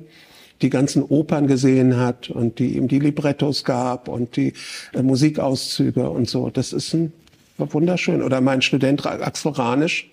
[0.61, 4.53] die ganzen Opern gesehen hat und die ihm die Librettos gab und die
[4.92, 6.50] äh, Musikauszüge und so.
[6.50, 7.12] Das ist ein
[7.57, 8.22] wunderschön.
[8.22, 10.11] Oder mein Student Axel Ranisch,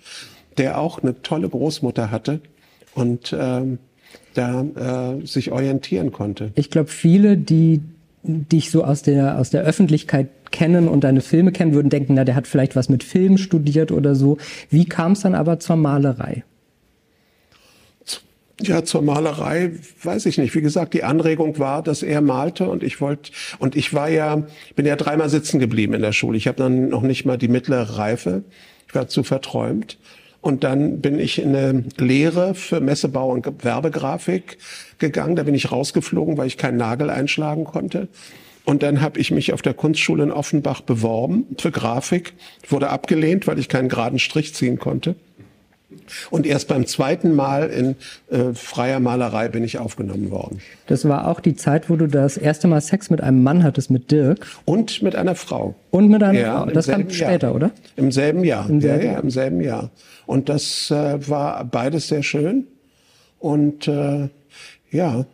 [0.57, 2.39] der auch eine tolle Großmutter hatte
[2.95, 3.79] und ähm,
[4.38, 6.52] da äh, sich orientieren konnte.
[6.56, 7.82] Ich glaube, viele, die
[8.23, 12.23] dich so aus der, aus der Öffentlichkeit kennen und deine Filme kennen, würden denken, na,
[12.23, 14.38] der hat vielleicht was mit Film studiert oder so.
[14.69, 16.43] Wie kam es dann aber zur Malerei?
[18.60, 20.56] Ja, zur Malerei weiß ich nicht.
[20.56, 24.47] Wie gesagt, die Anregung war, dass er malte und ich wollte und ich war ja,
[24.76, 26.38] bin ja dreimal sitzen geblieben in der Schule.
[26.38, 28.43] Ich habe dann noch nicht mal die mittlere Reife.
[28.88, 30.00] Ich war zu verträumt
[30.41, 34.58] Und dann bin ich in eine Lehre für Messebau und Werbegrafik
[35.00, 35.36] gegangen.
[35.36, 38.08] Da bin ich rausgeflogen, weil ich keinen Nagel einschlagen konnte.
[38.63, 42.34] Und dann habe ich mich auf der Kunstschule in Offenbach beworben für Grafik.
[42.67, 45.15] Wurde abgelehnt, weil ich keinen geraden Strich ziehen konnte.
[46.30, 47.95] Und erst beim zweiten Mal in
[48.30, 50.60] äh, freier Malerei bin ich aufgenommen worden.
[50.88, 53.89] Das war auch die Zeit, wo du das erste Mal Sex mit einem Mann hattest,
[53.89, 54.45] mit Dirk.
[54.65, 55.76] Und mit einer Frau.
[55.91, 56.71] Und mit einer ja, Frau.
[56.71, 57.56] Das kam später, Jahr.
[57.56, 57.71] oder?
[57.95, 58.69] Im selben Jahr.
[58.69, 59.89] Im selben, ja, ja, im selben Jahr.
[60.26, 62.67] Und das äh, war beides sehr schön.
[63.39, 64.28] Und äh,
[64.91, 65.26] ja,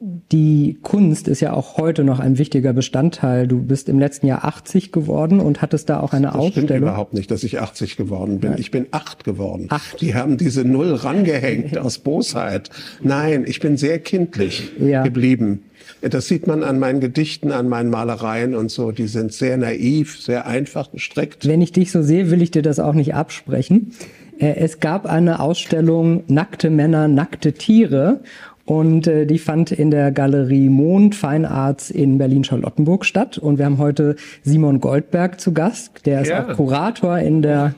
[0.00, 3.48] die Kunst ist ja auch heute noch ein wichtiger Bestandteil.
[3.48, 6.68] Du bist im letzten Jahr 80 geworden und hattest da auch eine das Ausstellung.
[6.68, 8.54] Stimmt überhaupt nicht, dass ich 80 geworden bin.
[8.58, 9.66] Ich bin acht geworden.
[9.70, 10.00] Acht.
[10.00, 12.70] Die haben diese Null rangehängt aus Bosheit.
[13.02, 15.02] Nein, ich bin sehr kindlich ja.
[15.02, 15.64] geblieben.
[16.00, 18.92] Das sieht man an meinen Gedichten, an meinen Malereien und so.
[18.92, 21.48] Die sind sehr naiv, sehr einfach gestrickt.
[21.48, 23.92] Wenn ich dich so sehe, will ich dir das auch nicht absprechen.
[24.38, 28.20] Äh, es gab eine Ausstellung Nackte Männer, nackte Tiere
[28.68, 33.38] und äh, die fand in der Galerie Mond Fine Arts in Berlin-Charlottenburg statt.
[33.38, 36.04] Und wir haben heute Simon Goldberg zu Gast.
[36.04, 36.46] Der ist ja.
[36.46, 37.74] auch Kurator in der,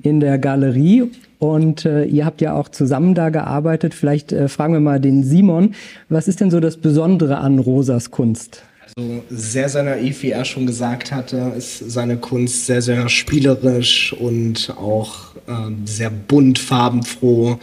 [0.00, 1.10] in der Galerie.
[1.40, 3.92] Und äh, ihr habt ja auch zusammen da gearbeitet.
[3.92, 5.74] Vielleicht äh, fragen wir mal den Simon,
[6.08, 8.62] was ist denn so das Besondere an Rosas Kunst?
[8.96, 14.12] Also sehr, sehr naiv, wie er schon gesagt hatte, ist seine Kunst sehr, sehr spielerisch
[14.12, 17.58] und auch äh, sehr bunt, farbenfroh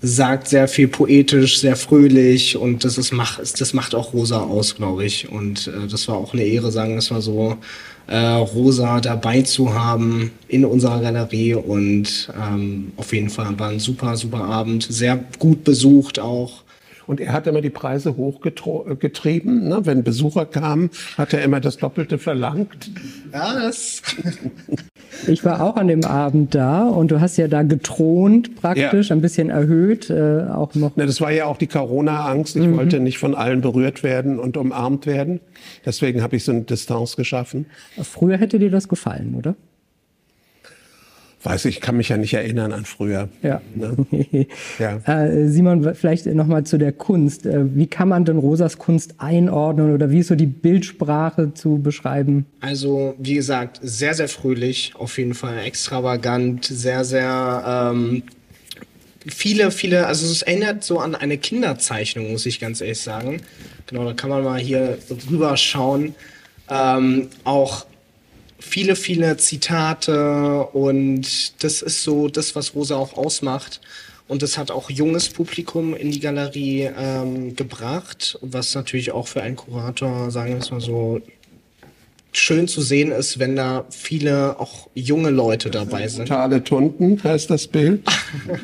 [0.00, 4.76] sagt sehr viel poetisch, sehr fröhlich und das ist macht das macht auch Rosa aus,
[4.76, 5.28] glaube ich.
[5.28, 7.56] Und äh, das war auch eine Ehre, sagen wir es mal so,
[8.06, 13.80] äh, Rosa dabei zu haben in unserer Galerie und ähm, auf jeden Fall war ein
[13.80, 16.62] super, super Abend, sehr gut besucht auch.
[17.08, 19.66] Und er hat immer die Preise hochgetrieben.
[19.66, 19.80] Ne?
[19.84, 22.90] Wenn Besucher kamen, hat er immer das Doppelte verlangt.
[23.32, 24.02] Ja, das.
[25.26, 29.16] Ich war auch an dem Abend da und du hast ja da getront praktisch, ja.
[29.16, 30.92] ein bisschen erhöht, äh, auch noch.
[30.96, 32.56] Na, das war ja auch die Corona-Angst.
[32.56, 32.76] Ich mhm.
[32.76, 35.40] wollte nicht von allen berührt werden und umarmt werden.
[35.86, 37.66] Deswegen habe ich so eine Distanz geschaffen.
[38.00, 39.56] Früher hätte dir das gefallen, oder?
[41.42, 43.28] Weiß ich, kann mich ja nicht erinnern an früher.
[43.42, 43.60] Ja.
[43.74, 43.96] Ne?
[44.78, 44.96] ja.
[45.06, 47.46] Äh, Simon, vielleicht nochmal zu der Kunst.
[47.46, 51.78] Äh, wie kann man denn Rosas Kunst einordnen oder wie ist so die Bildsprache zu
[51.78, 52.46] beschreiben?
[52.60, 58.24] Also, wie gesagt, sehr, sehr fröhlich, auf jeden Fall extravagant, sehr, sehr ähm,
[59.26, 63.42] viele, viele, also es erinnert so an eine Kinderzeichnung, muss ich ganz ehrlich sagen.
[63.86, 66.14] Genau, da kann man mal hier drüber schauen.
[66.68, 67.86] Ähm, auch
[68.58, 73.80] viele, viele Zitate und das ist so das, was Rosa auch ausmacht.
[74.26, 79.42] Und das hat auch junges Publikum in die Galerie ähm, gebracht, was natürlich auch für
[79.42, 81.22] einen Kurator, sagen wir es mal so,
[82.32, 86.28] schön zu sehen ist, wenn da viele auch junge Leute dabei sind.
[86.28, 88.02] Totale Tunden heißt das Bild.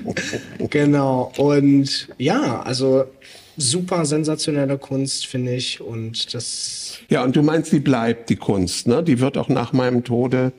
[0.71, 1.33] genau.
[1.39, 3.07] Und ja, also
[3.57, 5.81] super sensationelle Kunst, finde ich.
[5.81, 9.03] Und das ja, und du meinst, die bleibt, die Kunst, ne?
[9.03, 10.53] Die wird auch nach meinem Tode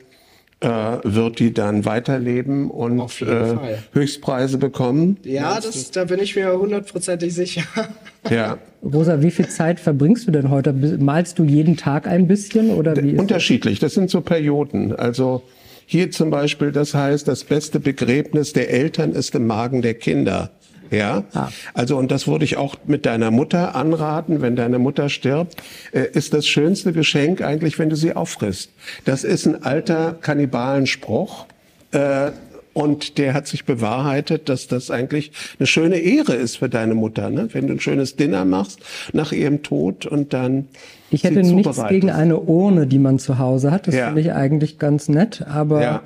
[0.60, 0.68] äh,
[1.02, 3.56] wird die dann weiterleben und äh,
[3.92, 5.18] Höchstpreise bekommen?
[5.22, 7.62] Ja, das, da bin ich mir hundertprozentig sicher.
[8.28, 8.58] Ja.
[8.82, 10.72] Rosa, wie viel Zeit verbringst du denn heute?
[10.72, 13.16] Malst du jeden Tag ein bisschen oder wie?
[13.16, 13.78] Unterschiedlich.
[13.78, 14.92] Das sind so Perioden.
[14.96, 15.44] Also
[15.86, 20.50] hier zum Beispiel, das heißt, das beste Begräbnis der Eltern ist im Magen der Kinder.
[20.90, 21.48] Ja, ah.
[21.74, 26.06] also und das würde ich auch mit deiner Mutter anraten, wenn deine Mutter stirbt, äh,
[26.12, 28.70] ist das schönste Geschenk eigentlich, wenn du sie auffrisst.
[29.04, 31.46] Das ist ein alter Kannibalenspruch.
[31.92, 32.30] Äh,
[32.76, 37.30] und der hat sich bewahrheitet, dass das eigentlich eine schöne Ehre ist für deine Mutter,
[37.30, 37.48] ne?
[37.52, 38.80] wenn du ein schönes Dinner machst
[39.14, 40.68] nach ihrem Tod und dann.
[41.10, 43.86] Ich hätte nichts gegen eine Urne, die man zu Hause hat.
[43.86, 44.08] Das ja.
[44.08, 46.02] finde ich eigentlich ganz nett, aber ja.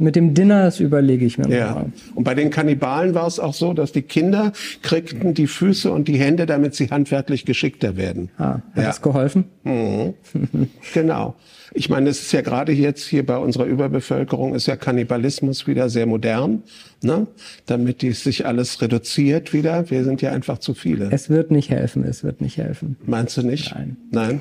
[0.00, 1.74] Mit dem Dinner, das überlege ich mir ja.
[1.74, 1.92] mal.
[2.14, 6.08] Und bei den Kannibalen war es auch so, dass die Kinder kriegten die Füße und
[6.08, 8.30] die Hände, damit sie handwerklich geschickter werden.
[8.38, 8.82] Ah, hat ja.
[8.84, 9.44] das geholfen?
[9.62, 10.14] Mhm.
[10.94, 11.34] genau.
[11.74, 15.90] Ich meine, es ist ja gerade jetzt hier bei unserer Überbevölkerung ist ja Kannibalismus wieder
[15.90, 16.62] sehr modern,
[17.02, 17.26] ne?
[17.66, 19.90] damit die sich alles reduziert wieder.
[19.90, 21.10] Wir sind ja einfach zu viele.
[21.12, 22.96] Es wird nicht helfen, es wird nicht helfen.
[23.04, 23.74] Meinst du nicht?
[23.74, 23.96] Nein.
[24.10, 24.40] Nein.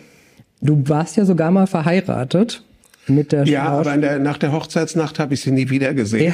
[0.61, 2.63] Du warst ja sogar mal verheiratet
[3.09, 6.33] mit der Ja, aber der, nach der Hochzeitsnacht habe ich sie nie wieder gesehen.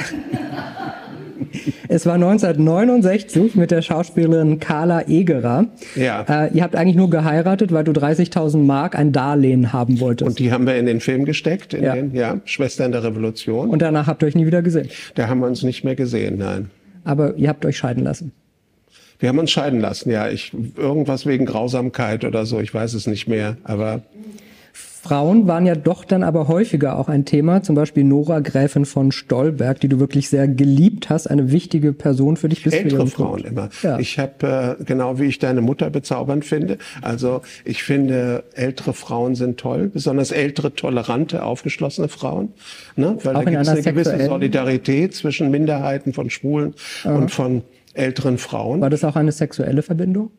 [1.88, 5.66] Es war 1969 mit der Schauspielerin Carla Egerer.
[5.94, 6.24] Ja.
[6.28, 10.28] Äh, ihr habt eigentlich nur geheiratet, weil du 30.000 Mark ein Darlehen haben wolltest.
[10.28, 11.94] Und die haben wir in den Film gesteckt, in ja.
[11.94, 13.70] den ja, Schwestern der Revolution.
[13.70, 14.88] Und danach habt ihr euch nie wieder gesehen?
[15.14, 16.70] Da haben wir uns nicht mehr gesehen, nein.
[17.04, 18.32] Aber ihr habt euch scheiden lassen?
[19.18, 20.28] Wir haben uns scheiden lassen, ja.
[20.28, 23.56] Ich, irgendwas wegen Grausamkeit oder so, ich weiß es nicht mehr.
[23.64, 24.02] Aber
[25.06, 29.12] Frauen waren ja doch dann aber häufiger auch ein Thema, zum Beispiel Nora Gräfin von
[29.12, 33.44] Stolberg, die du wirklich sehr geliebt hast, eine wichtige Person für dich bis Ältere Frauen
[33.44, 33.68] immer.
[33.82, 34.00] Ja.
[34.00, 39.36] Ich habe, äh, genau wie ich deine Mutter bezaubernd finde, also ich finde, ältere Frauen
[39.36, 42.52] sind toll, besonders ältere, tolerante, aufgeschlossene Frauen,
[42.96, 43.16] ne?
[43.22, 47.14] weil auch da gibt es eine gewisse Solidarität zwischen Minderheiten von Schwulen Aha.
[47.14, 47.62] und von
[47.96, 48.80] älteren Frauen.
[48.80, 50.30] War das auch eine sexuelle Verbindung?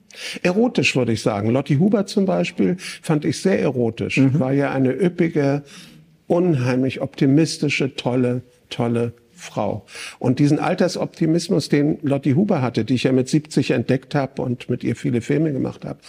[0.43, 1.50] Erotisch würde ich sagen.
[1.50, 4.17] Lotti Huber zum Beispiel fand ich sehr erotisch.
[4.17, 4.39] Mhm.
[4.39, 5.63] War ja eine üppige,
[6.28, 9.86] unheimlich optimistische, tolle, tolle Frau.
[10.20, 14.70] Und diesen Altersoptimismus, den Lotti Huber hatte, die ich ja mit 70 entdeckt habe und
[14.70, 16.00] mit ihr viele Filme gemacht habe,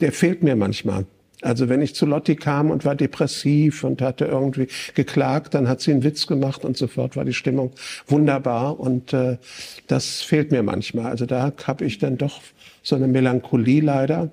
[0.00, 1.04] der fehlt mir manchmal.
[1.42, 5.80] Also wenn ich zu Lotti kam und war depressiv und hatte irgendwie geklagt, dann hat
[5.80, 7.72] sie einen Witz gemacht und sofort war die Stimmung
[8.06, 9.38] wunderbar und äh,
[9.86, 11.06] das fehlt mir manchmal.
[11.06, 12.40] Also da habe ich dann doch
[12.82, 14.30] so eine Melancholie leider.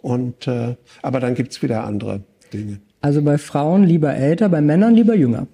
[0.00, 2.80] Und äh, aber dann gibt's wieder andere Dinge.
[3.00, 5.46] Also bei Frauen lieber älter, bei Männern lieber jünger.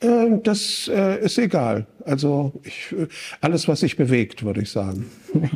[0.00, 1.86] Äh, das äh, ist egal.
[2.04, 2.94] Also ich,
[3.40, 5.06] alles, was sich bewegt, würde ich sagen.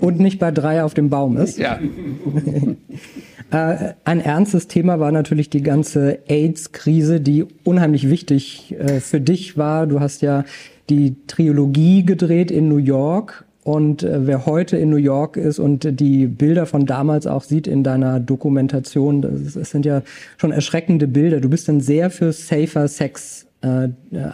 [0.00, 1.58] Und nicht bei drei auf dem Baum ist.
[1.58, 1.78] Ja.
[3.50, 9.56] Äh, ein ernstes Thema war natürlich die ganze AIDS-Krise, die unheimlich wichtig äh, für dich
[9.56, 9.86] war.
[9.86, 10.44] Du hast ja
[10.88, 13.44] die Trilogie gedreht in New York.
[13.62, 17.66] Und äh, wer heute in New York ist und die Bilder von damals auch sieht
[17.66, 20.02] in deiner Dokumentation, das, das sind ja
[20.38, 21.40] schon erschreckende Bilder.
[21.40, 23.88] Du bist dann sehr für Safer Sex äh,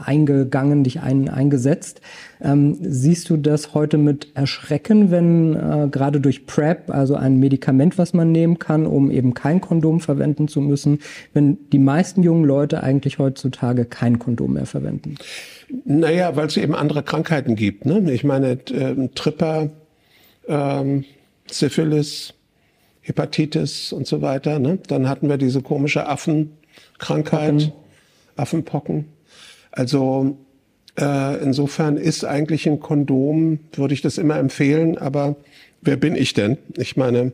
[0.05, 2.01] eingegangen, dich ein, eingesetzt.
[2.41, 7.99] Ähm, siehst du das heute mit Erschrecken, wenn äh, gerade durch PrEP, also ein Medikament,
[7.99, 11.01] was man nehmen kann, um eben kein Kondom verwenden zu müssen,
[11.33, 15.17] wenn die meisten jungen Leute eigentlich heutzutage kein Kondom mehr verwenden?
[15.85, 17.85] Naja, weil es eben andere Krankheiten gibt.
[17.85, 18.13] Ne?
[18.13, 19.71] Ich meine, äh, Tripper,
[20.47, 21.05] ähm,
[21.51, 22.35] Syphilis,
[23.01, 24.59] Hepatitis und so weiter.
[24.59, 24.79] Ne?
[24.87, 27.73] Dann hatten wir diese komische Affenkrankheit, Pocken.
[28.37, 29.16] Affenpocken.
[29.77, 30.39] Also
[30.99, 35.37] äh, insofern ist eigentlich ein Kondom, würde ich das immer empfehlen, aber
[35.83, 36.57] wer bin ich denn?
[36.79, 37.33] Ich meine,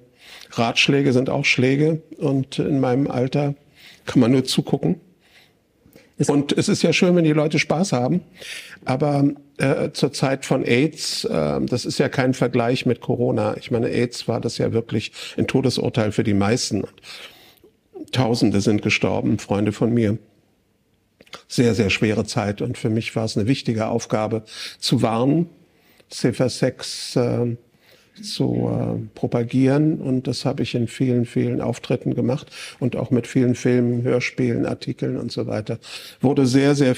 [0.50, 3.54] Ratschläge sind auch Schläge und in meinem Alter
[4.06, 5.00] kann man nur zugucken.
[6.26, 8.20] Und es ist ja schön, wenn die Leute Spaß haben,
[8.84, 13.56] aber äh, zur Zeit von AIDS, äh, das ist ja kein Vergleich mit Corona.
[13.56, 16.84] Ich meine, AIDS war das ja wirklich ein Todesurteil für die meisten.
[18.10, 20.18] Tausende sind gestorben, Freunde von mir
[21.48, 22.62] sehr, sehr schwere Zeit.
[22.62, 24.44] Und für mich war es eine wichtige Aufgabe
[24.78, 25.48] zu warnen,
[26.08, 27.56] Safer Sex äh,
[28.20, 30.00] zu äh, propagieren.
[30.00, 34.66] Und das habe ich in vielen, vielen Auftritten gemacht und auch mit vielen Filmen, Hörspielen,
[34.66, 35.78] Artikeln und so weiter.
[36.20, 36.94] Wurde sehr, sehr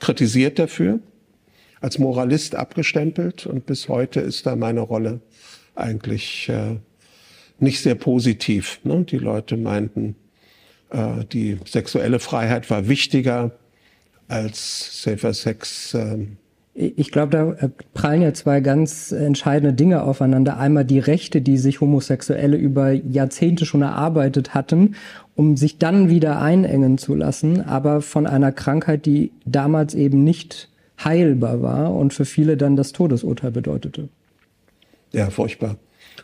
[0.00, 1.00] kritisiert dafür,
[1.80, 3.46] als Moralist abgestempelt.
[3.46, 5.20] Und bis heute ist da meine Rolle
[5.74, 6.76] eigentlich äh,
[7.58, 8.80] nicht sehr positiv.
[8.84, 9.04] Ne?
[9.04, 10.16] Die Leute meinten,
[10.90, 13.52] äh, die sexuelle Freiheit war wichtiger
[14.28, 15.94] als Safer Sex.
[15.94, 16.36] Ähm
[16.76, 20.58] ich glaube, da äh, prallen ja zwei ganz entscheidende Dinge aufeinander.
[20.58, 24.96] Einmal die Rechte, die sich Homosexuelle über Jahrzehnte schon erarbeitet hatten,
[25.36, 30.68] um sich dann wieder einengen zu lassen, aber von einer Krankheit, die damals eben nicht
[31.02, 34.08] heilbar war und für viele dann das Todesurteil bedeutete.
[35.12, 35.76] Ja, furchtbar.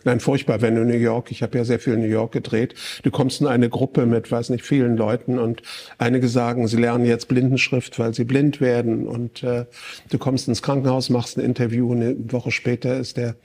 [0.04, 3.10] Nein, furchtbar, wenn du New York, ich habe ja sehr viel New York gedreht, du
[3.10, 5.62] kommst in eine Gruppe mit, weiß nicht, vielen Leuten und
[5.98, 9.66] einige sagen, sie lernen jetzt Blindenschrift, weil sie blind werden und äh,
[10.10, 13.36] du kommst ins Krankenhaus, machst ein Interview, eine Woche später ist der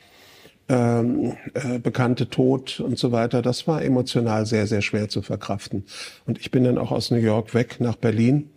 [0.68, 3.42] ähm, äh, bekannte Tod und so weiter.
[3.42, 5.86] Das war emotional sehr, sehr schwer zu verkraften.
[6.26, 8.50] Und ich bin dann auch aus New York weg nach Berlin.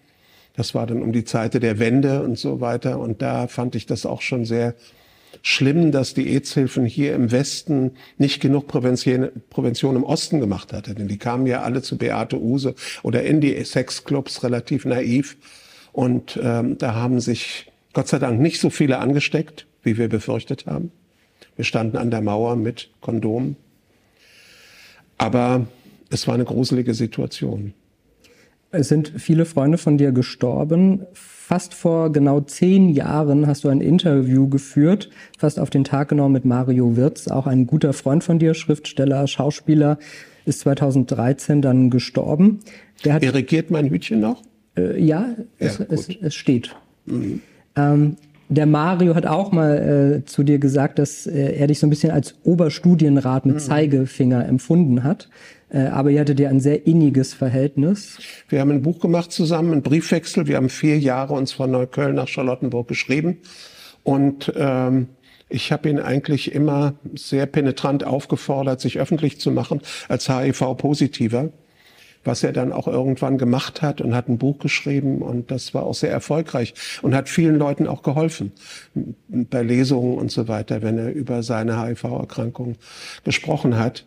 [0.57, 2.98] Das war dann um die Zeit der Wende und so weiter.
[2.98, 4.74] Und da fand ich das auch schon sehr
[5.42, 10.94] schlimm, dass die AIDS-Hilfen hier im Westen nicht genug Prävention, Prävention im Osten gemacht hatte.
[10.94, 15.37] Denn die kamen ja alle zu Beate Use oder in die Sexclubs relativ naiv.
[15.92, 20.66] Und ähm, da haben sich Gott sei Dank nicht so viele angesteckt, wie wir befürchtet
[20.66, 20.92] haben.
[21.57, 23.57] Wir standen an der Mauer mit Kondomen.
[25.16, 25.66] Aber
[26.11, 27.74] es war eine gruselige Situation.
[28.70, 31.07] Es sind viele Freunde von dir gestorben.
[31.48, 35.08] Fast vor genau zehn Jahren hast du ein Interview geführt,
[35.38, 39.26] fast auf den Tag genau mit Mario Wirz, auch ein guter Freund von dir, Schriftsteller,
[39.26, 39.98] Schauspieler,
[40.44, 42.61] ist 2013 dann gestorben.
[43.02, 44.42] Der hat, er regiert mein Hütchen noch?
[44.76, 46.76] Äh, ja, es, es, es, steht.
[47.06, 47.40] Mhm.
[47.76, 48.16] Ähm,
[48.50, 51.90] der Mario hat auch mal äh, zu dir gesagt, dass äh, er dich so ein
[51.90, 53.61] bisschen als Oberstudienrat mit mhm.
[53.61, 55.30] Zeigefinger empfunden hat.
[55.70, 58.18] Äh, aber ihr hattet ja ein sehr inniges Verhältnis.
[58.48, 60.46] Wir haben ein Buch gemacht zusammen, einen Briefwechsel.
[60.46, 63.38] Wir haben vier Jahre uns von Neukölln nach Charlottenburg geschrieben.
[64.02, 65.09] Und ähm,
[65.48, 71.51] ich habe ihn eigentlich immer sehr penetrant aufgefordert, sich öffentlich zu machen als HIV-Positiver
[72.24, 75.84] was er dann auch irgendwann gemacht hat und hat ein Buch geschrieben und das war
[75.84, 78.53] auch sehr erfolgreich und hat vielen Leuten auch geholfen
[79.28, 82.76] bei Lesungen und so weiter, wenn er über seine HIV-Erkrankung
[83.24, 84.05] gesprochen hat.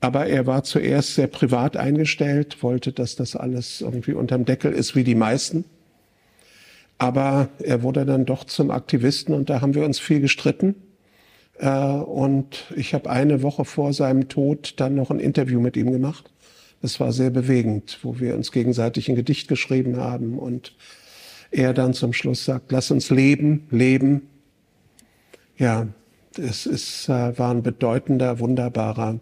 [0.00, 4.96] Aber er war zuerst sehr privat eingestellt, wollte, dass das alles irgendwie unterm Deckel ist,
[4.96, 5.64] wie die meisten.
[6.96, 10.74] Aber er wurde dann doch zum Aktivisten und da haben wir uns viel gestritten.
[11.58, 15.92] Äh, und ich habe eine Woche vor seinem Tod dann noch ein Interview mit ihm
[15.92, 16.30] gemacht.
[16.82, 20.74] Das war sehr bewegend, wo wir uns gegenseitig ein Gedicht geschrieben haben und
[21.50, 24.28] er dann zum Schluss sagt, lass uns leben, leben.
[25.58, 25.88] Ja,
[26.38, 29.20] es ist, äh, war ein bedeutender, wunderbarer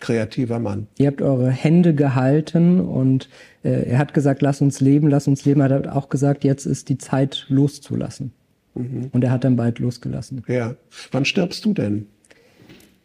[0.00, 0.86] kreativer Mann.
[0.98, 3.28] Ihr habt eure Hände gehalten und
[3.62, 5.60] äh, er hat gesagt, lass uns leben, lass uns leben.
[5.60, 8.32] Er hat auch gesagt, jetzt ist die Zeit loszulassen.
[8.74, 9.08] Mhm.
[9.12, 10.42] Und er hat dann bald losgelassen.
[10.48, 10.74] Ja.
[11.12, 12.06] Wann stirbst du denn?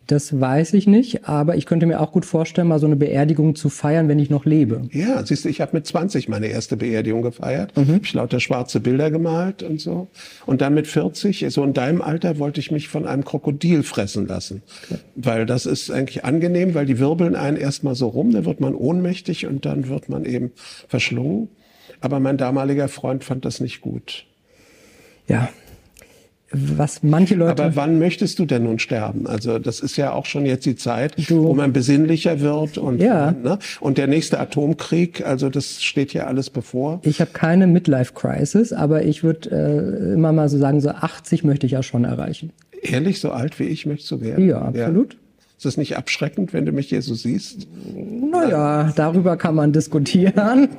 [0.09, 3.53] Das weiß ich nicht, aber ich könnte mir auch gut vorstellen, mal so eine Beerdigung
[3.53, 4.81] zu feiern, wenn ich noch lebe.
[4.91, 7.77] Ja, siehst du, ich habe mit 20 meine erste Beerdigung gefeiert.
[7.77, 7.93] Mhm.
[7.93, 10.07] Hab ich lauter schwarze Bilder gemalt und so.
[10.47, 14.25] Und dann mit 40, so in deinem Alter, wollte ich mich von einem Krokodil fressen
[14.25, 14.63] lassen.
[14.85, 14.99] Okay.
[15.13, 18.73] Weil das ist eigentlich angenehm, weil die wirbeln einen erstmal so rum, dann wird man
[18.73, 20.53] ohnmächtig und dann wird man eben
[20.87, 21.49] verschlungen.
[22.01, 24.25] Aber mein damaliger Freund fand das nicht gut.
[25.27, 25.49] Ja,
[26.51, 27.63] was manche Leute.
[27.63, 29.27] Aber wann möchtest du denn nun sterben?
[29.27, 33.01] Also das ist ja auch schon jetzt die Zeit, du, wo man besinnlicher wird und
[33.01, 33.31] ja.
[33.31, 33.59] ne?
[33.79, 35.25] und der nächste Atomkrieg.
[35.25, 37.01] Also das steht ja alles bevor.
[37.03, 41.43] Ich habe keine Midlife Crisis, aber ich würde äh, immer mal so sagen, so 80
[41.43, 42.51] möchte ich ja schon erreichen.
[42.81, 44.47] Ehrlich, so alt wie ich möchtest du werden?
[44.47, 45.13] Ja, absolut.
[45.13, 45.19] Ja.
[45.59, 47.67] Ist das nicht abschreckend, wenn du mich hier so siehst?
[48.31, 50.69] Naja, darüber kann man diskutieren.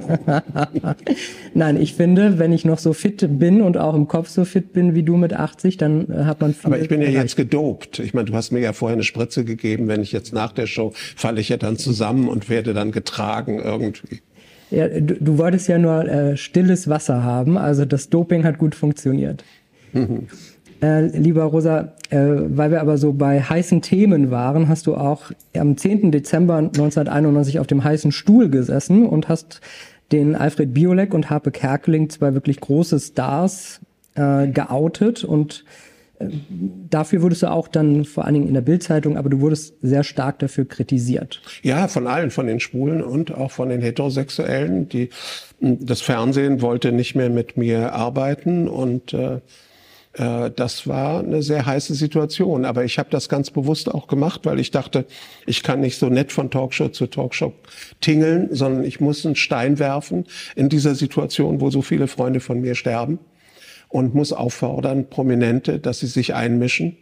[1.55, 4.73] Nein, ich finde, wenn ich noch so fit bin und auch im Kopf so fit
[4.73, 6.65] bin wie du mit 80, dann äh, hat man viel.
[6.65, 7.99] Aber ich bin ja jetzt gedopt.
[7.99, 9.87] Ich meine, du hast mir ja vorher eine Spritze gegeben.
[9.87, 13.61] Wenn ich jetzt nach der Show falle ich ja dann zusammen und werde dann getragen
[13.63, 14.23] irgendwie.
[14.71, 18.75] Ja, du, du wolltest ja nur äh, stilles Wasser haben, also das Doping hat gut
[18.75, 19.45] funktioniert.
[19.93, 20.29] Mhm.
[20.83, 25.31] Äh, lieber Rosa, äh, weil wir aber so bei heißen Themen waren, hast du auch
[25.55, 26.11] am 10.
[26.11, 29.61] Dezember 1991 auf dem heißen Stuhl gesessen und hast
[30.11, 33.81] den Alfred Biolek und Harpe Kerkeling, zwei wirklich große Stars,
[34.15, 35.65] äh, geoutet und
[36.19, 36.29] äh,
[36.91, 40.05] Dafür wurdest du auch dann vor allen Dingen in der Bildzeitung, aber du wurdest sehr
[40.05, 41.41] stark dafür kritisiert.
[41.63, 44.89] Ja, von allen, von den Schwulen und auch von den Heterosexuellen.
[44.89, 45.09] Die,
[45.61, 49.41] das Fernsehen wollte nicht mehr mit mir arbeiten und äh,
[50.13, 52.65] das war eine sehr heiße Situation.
[52.65, 55.07] Aber ich habe das ganz bewusst auch gemacht, weil ich dachte,
[55.47, 57.53] ich kann nicht so nett von Talkshow zu Talkshow
[58.01, 62.61] tingeln, sondern ich muss einen Stein werfen in dieser Situation, wo so viele Freunde von
[62.61, 63.21] mir sterben
[63.89, 66.97] und muss auffordern, Prominente, dass sie sich einmischen.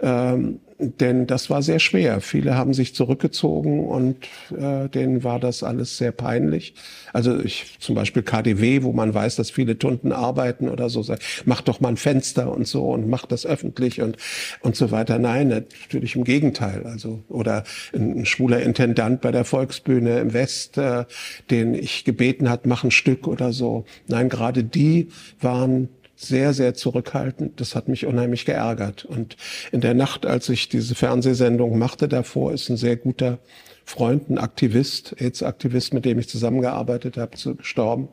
[0.00, 2.20] Ähm, denn das war sehr schwer.
[2.20, 4.16] Viele haben sich zurückgezogen und
[4.56, 6.74] äh, denen war das alles sehr peinlich.
[7.12, 11.22] Also ich zum Beispiel KDW, wo man weiß, dass viele Tunden arbeiten oder so, sagt,
[11.44, 14.16] mach doch mal ein Fenster und so und mach das öffentlich und
[14.60, 15.18] und so weiter.
[15.18, 16.84] Nein, natürlich im Gegenteil.
[16.84, 17.64] Also oder
[17.94, 21.04] ein, schwuler Intendant bei der Volksbühne im West, äh,
[21.50, 23.84] den ich gebeten hat, mach ein Stück oder so.
[24.08, 25.08] Nein, gerade die
[25.40, 25.88] waren
[26.22, 27.60] sehr, sehr zurückhaltend.
[27.60, 29.04] Das hat mich unheimlich geärgert.
[29.04, 29.36] Und
[29.70, 33.38] in der Nacht, als ich diese Fernsehsendung machte, davor ist ein sehr guter
[33.84, 38.08] Freund, ein Aktivist, AIDS-Aktivist, mit dem ich zusammengearbeitet habe, gestorben.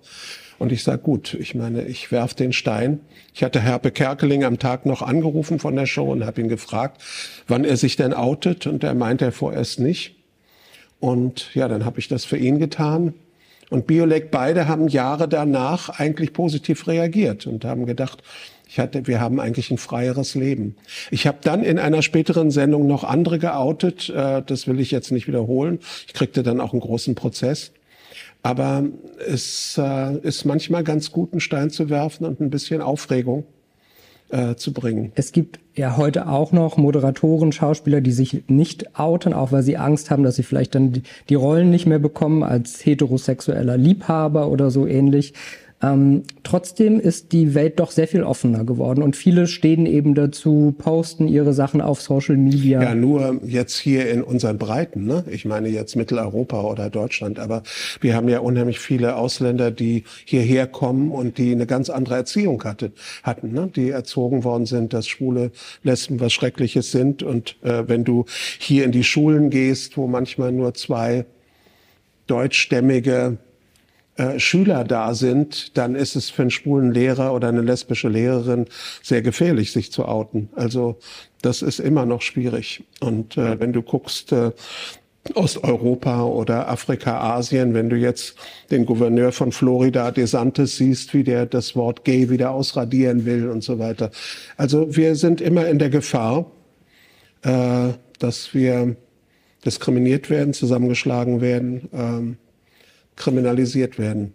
[0.57, 2.99] Und ich sage, gut, ich meine, ich werf den Stein.
[3.33, 7.01] Ich hatte Herpe Kerkeling am Tag noch angerufen von der Show und habe ihn gefragt,
[7.47, 8.67] wann er sich denn outet.
[8.67, 10.15] Und er meinte er vorerst nicht.
[10.99, 13.13] Und ja, dann habe ich das für ihn getan.
[13.69, 18.23] Und Biolek beide haben Jahre danach eigentlich positiv reagiert und haben gedacht,
[18.67, 20.75] ich hatte, wir haben eigentlich ein freieres Leben.
[21.09, 24.09] Ich habe dann in einer späteren Sendung noch andere geoutet.
[24.09, 25.79] Äh, das will ich jetzt nicht wiederholen.
[26.07, 27.71] Ich kriegte dann auch einen großen Prozess.
[28.43, 28.85] Aber
[29.27, 33.45] es äh, ist manchmal ganz gut, einen Stein zu werfen und ein bisschen Aufregung
[34.29, 35.11] äh, zu bringen.
[35.15, 39.77] Es gibt ja heute auch noch Moderatoren, Schauspieler, die sich nicht outen, auch weil sie
[39.77, 44.47] Angst haben, dass sie vielleicht dann die, die Rollen nicht mehr bekommen als heterosexueller Liebhaber
[44.49, 45.33] oder so ähnlich.
[45.81, 50.75] Ähm, trotzdem ist die Welt doch sehr viel offener geworden und viele stehen eben dazu,
[50.77, 52.81] posten ihre Sachen auf Social Media.
[52.81, 55.23] Ja, nur jetzt hier in unseren Breiten, ne?
[55.31, 57.63] Ich meine jetzt Mitteleuropa oder Deutschland, aber
[58.01, 62.61] wir haben ja unheimlich viele Ausländer, die hierher kommen und die eine ganz andere Erziehung
[62.65, 62.91] hatte,
[63.23, 63.71] hatten, ne?
[63.73, 65.51] Die erzogen worden sind, dass schwule
[65.83, 68.25] Lesben was Schreckliches sind und äh, wenn du
[68.59, 71.25] hier in die Schulen gehst, wo manchmal nur zwei
[72.27, 73.37] deutschstämmige
[74.19, 78.65] äh, Schüler da sind, dann ist es für einen schwulen Lehrer oder eine lesbische Lehrerin
[79.01, 80.49] sehr gefährlich, sich zu outen.
[80.55, 80.99] Also
[81.41, 82.83] das ist immer noch schwierig.
[82.99, 84.51] Und äh, wenn du guckst, äh,
[85.35, 88.35] Osteuropa oder Afrika, Asien, wenn du jetzt
[88.71, 93.63] den Gouverneur von Florida, DeSantis, siehst, wie der das Wort gay wieder ausradieren will und
[93.63, 94.11] so weiter.
[94.57, 96.51] Also wir sind immer in der Gefahr,
[97.43, 98.97] äh, dass wir
[99.63, 102.37] diskriminiert werden, zusammengeschlagen werden, ähm,
[103.19, 104.33] kriminalisiert werden.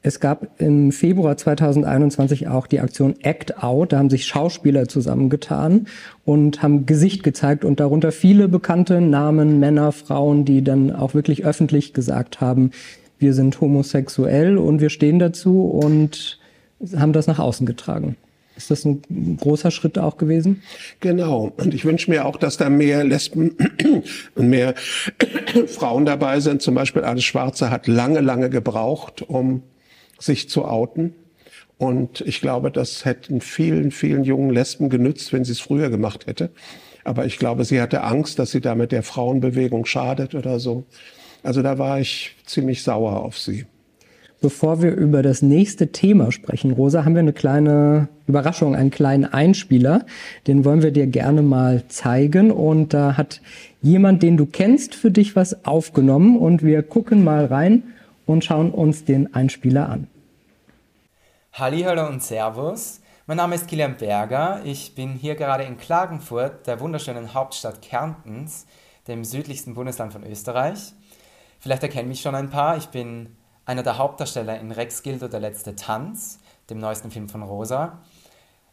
[0.00, 3.92] Es gab im Februar 2021 auch die Aktion Act Out.
[3.92, 5.86] Da haben sich Schauspieler zusammengetan
[6.24, 11.44] und haben Gesicht gezeigt und darunter viele bekannte Namen, Männer, Frauen, die dann auch wirklich
[11.44, 12.70] öffentlich gesagt haben,
[13.18, 16.38] wir sind homosexuell und wir stehen dazu und
[16.96, 18.16] haben das nach außen getragen.
[18.58, 20.62] Ist das ein großer Schritt auch gewesen?
[20.98, 21.52] Genau.
[21.56, 23.56] Und ich wünsche mir auch, dass da mehr Lesben
[24.34, 24.74] und mehr
[25.68, 26.60] Frauen dabei sind.
[26.60, 29.62] Zum Beispiel Alice Schwarze hat lange, lange gebraucht, um
[30.18, 31.14] sich zu outen.
[31.76, 36.26] Und ich glaube, das hätten vielen, vielen jungen Lesben genützt, wenn sie es früher gemacht
[36.26, 36.50] hätte.
[37.04, 40.84] Aber ich glaube, sie hatte Angst, dass sie damit der Frauenbewegung schadet oder so.
[41.44, 43.66] Also da war ich ziemlich sauer auf sie.
[44.40, 49.24] Bevor wir über das nächste Thema sprechen, Rosa, haben wir eine kleine Überraschung, einen kleinen
[49.24, 50.06] Einspieler.
[50.46, 52.52] Den wollen wir dir gerne mal zeigen.
[52.52, 53.40] Und da hat
[53.82, 56.38] jemand, den du kennst, für dich was aufgenommen.
[56.38, 57.82] Und wir gucken mal rein
[58.26, 60.06] und schauen uns den Einspieler an.
[61.54, 63.00] Hallo und Servus.
[63.26, 64.60] Mein Name ist Kilian Berger.
[64.64, 68.66] Ich bin hier gerade in Klagenfurt, der wunderschönen Hauptstadt Kärntens,
[69.08, 70.92] dem südlichsten Bundesland von Österreich.
[71.58, 72.76] Vielleicht erkennen mich schon ein paar.
[72.76, 73.30] Ich bin
[73.68, 76.40] einer der Hauptdarsteller in Rex Gildo Der letzte Tanz,
[76.70, 77.98] dem neuesten Film von Rosa.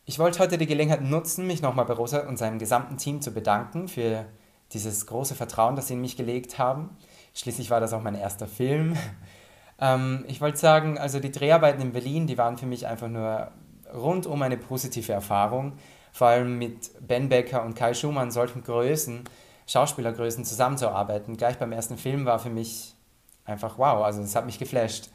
[0.05, 3.33] Ich wollte heute die Gelegenheit nutzen, mich nochmal bei Rosa und seinem gesamten Team zu
[3.33, 4.25] bedanken für
[4.71, 6.95] dieses große Vertrauen, das sie in mich gelegt haben.
[7.33, 8.97] Schließlich war das auch mein erster Film.
[9.77, 13.51] Ähm, ich wollte sagen, also die Dreharbeiten in Berlin, die waren für mich einfach nur
[13.93, 15.73] rundum eine positive Erfahrung.
[16.13, 19.25] Vor allem mit Ben Becker und Kai Schumann, solchen Größen,
[19.67, 21.35] Schauspielergrößen zusammenzuarbeiten.
[21.35, 22.94] Gleich beim ersten Film war für mich
[23.45, 25.09] einfach wow, also das hat mich geflasht.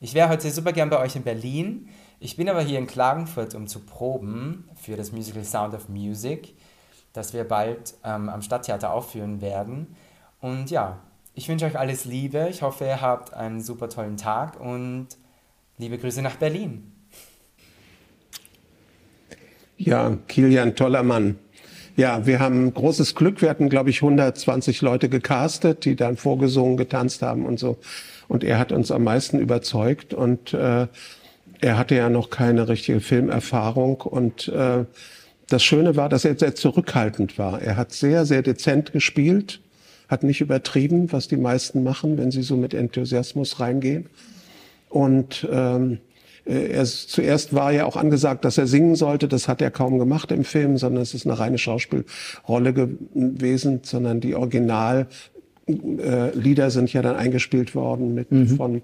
[0.00, 1.88] Ich wäre heute super gern bei euch in Berlin.
[2.20, 6.54] Ich bin aber hier in Klagenfurt, um zu proben für das Musical Sound of Music,
[7.12, 9.96] das wir bald ähm, am Stadttheater aufführen werden.
[10.40, 11.00] Und ja,
[11.34, 12.48] ich wünsche euch alles Liebe.
[12.50, 15.08] Ich hoffe, ihr habt einen super tollen Tag und
[15.78, 16.92] liebe Grüße nach Berlin.
[19.76, 21.38] Ja, Kilian, toller Mann.
[22.00, 23.42] Ja, wir haben großes Glück.
[23.42, 27.76] Wir hatten, glaube ich, 120 Leute gecastet, die dann vorgesungen, getanzt haben und so.
[28.26, 30.86] Und er hat uns am meisten überzeugt und äh,
[31.60, 34.86] er hatte ja noch keine richtige Filmerfahrung und äh,
[35.50, 37.60] das Schöne war, dass er sehr zurückhaltend war.
[37.60, 39.60] Er hat sehr, sehr dezent gespielt
[40.08, 44.06] hat nicht übertrieben, was die meisten machen, wenn sie so mit Enthusiasmus reingehen.
[44.88, 46.09] Und ähm, äh,
[46.44, 49.28] er, zuerst war ja auch angesagt, dass er singen sollte.
[49.28, 54.20] Das hat er kaum gemacht im Film, sondern es ist eine reine Schauspielrolle gewesen, sondern
[54.20, 55.06] die Originallieder
[55.66, 58.48] äh, sind ja dann eingespielt worden mit mhm.
[58.48, 58.82] von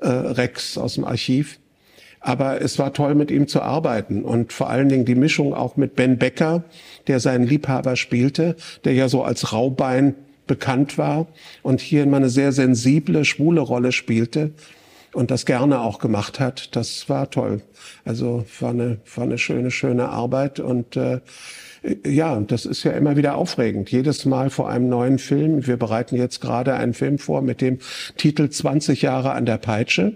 [0.00, 1.58] äh, Rex aus dem Archiv.
[2.20, 5.76] Aber es war toll, mit ihm zu arbeiten und vor allen Dingen die Mischung auch
[5.76, 6.64] mit Ben Becker,
[7.06, 10.14] der seinen Liebhaber spielte, der ja so als Raubein
[10.46, 11.26] bekannt war
[11.62, 14.52] und hier immer eine sehr sensible, schwule Rolle spielte
[15.14, 16.74] und das gerne auch gemacht hat.
[16.76, 17.62] Das war toll.
[18.04, 21.20] Also war eine, war eine schöne, schöne Arbeit und äh,
[22.06, 23.90] ja, das ist ja immer wieder aufregend.
[23.90, 25.66] Jedes Mal vor einem neuen Film.
[25.66, 27.78] Wir bereiten jetzt gerade einen Film vor mit dem
[28.16, 30.14] Titel 20 Jahre an der Peitsche.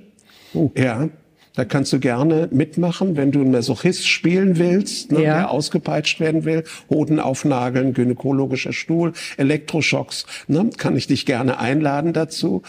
[0.54, 0.70] Oh.
[0.74, 1.10] Ja,
[1.58, 5.34] da kannst du gerne mitmachen, wenn du einen Masochist spielen willst, ne, ja.
[5.34, 6.62] der ausgepeitscht werden will.
[6.88, 10.24] Hoden aufnageln, gynäkologischer Stuhl, Elektroschocks.
[10.46, 12.62] Ne, kann ich dich gerne einladen dazu.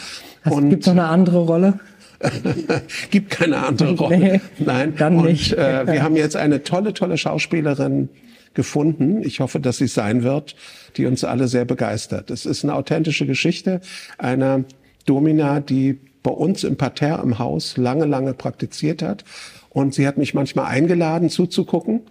[0.44, 1.80] Gibt es noch eine andere Rolle?
[3.12, 4.18] Gibt keine andere Rolle.
[4.18, 4.94] Nee, Nein.
[4.98, 5.54] Dann nicht.
[5.54, 8.10] Und, äh, wir haben jetzt eine tolle, tolle Schauspielerin
[8.54, 9.24] gefunden.
[9.24, 10.56] Ich hoffe, dass sie sein wird,
[10.98, 12.32] die uns alle sehr begeistert.
[12.32, 13.80] Es ist eine authentische Geschichte
[14.18, 14.64] einer
[15.06, 19.24] Domina, die bei uns im Parterre im Haus lange, lange praktiziert hat.
[19.70, 22.02] Und sie hat mich manchmal eingeladen zuzugucken.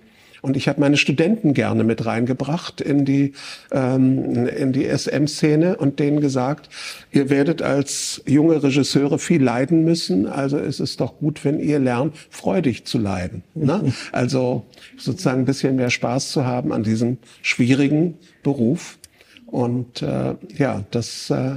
[0.42, 3.32] Und ich habe meine Studenten gerne mit reingebracht in die,
[3.72, 6.68] ähm, in die SM-Szene und denen gesagt,
[7.10, 10.26] ihr werdet als junge Regisseure viel leiden müssen.
[10.26, 13.42] Also ist es doch gut, wenn ihr lernt, freudig zu leiden.
[13.54, 13.92] Ne?
[14.12, 14.64] Also
[14.96, 18.98] sozusagen ein bisschen mehr Spaß zu haben an diesem schwierigen Beruf.
[19.46, 21.56] Und äh, ja, das äh,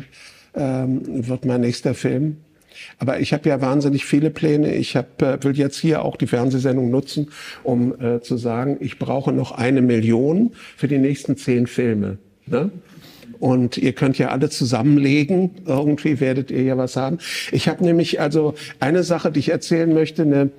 [0.55, 2.37] ähm, wird mein nächster Film.
[2.99, 4.73] Aber ich habe ja wahnsinnig viele Pläne.
[4.75, 7.29] Ich hab, äh, will jetzt hier auch die Fernsehsendung nutzen,
[7.63, 12.17] um äh, zu sagen, ich brauche noch eine Million für die nächsten zehn Filme.
[12.45, 12.71] Ne?
[13.39, 15.49] Und ihr könnt ja alle zusammenlegen.
[15.65, 17.17] Irgendwie werdet ihr ja was haben.
[17.51, 20.51] Ich habe nämlich also eine Sache, die ich erzählen möchte, eine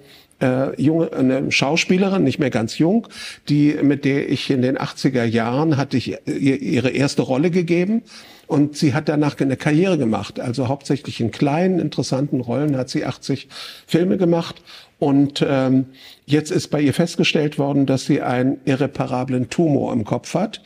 [0.43, 3.09] äh, junge, eine Schauspielerin, nicht mehr ganz jung,
[3.49, 8.03] die, mit der ich in den 80er Jahren hatte ich ihr, ihre erste Rolle gegeben.
[8.49, 10.39] Und sie hat danach eine Karriere gemacht.
[10.39, 13.49] Also hauptsächlich in kleinen, interessanten Rollen hat sie 80
[13.87, 14.61] Filme gemacht.
[14.99, 15.87] Und ähm,
[16.27, 20.61] jetzt ist bei ihr festgestellt worden, dass sie einen irreparablen Tumor im Kopf hat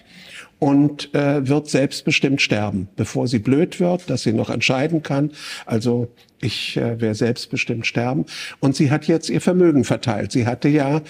[0.58, 5.30] und äh, wird selbstbestimmt sterben, bevor sie blöd wird, dass sie noch entscheiden kann.
[5.66, 6.08] Also
[6.46, 8.26] ich äh, werde selbstbestimmt sterben.
[8.60, 10.32] Und sie hat jetzt ihr Vermögen verteilt.
[10.32, 11.02] Sie hatte ja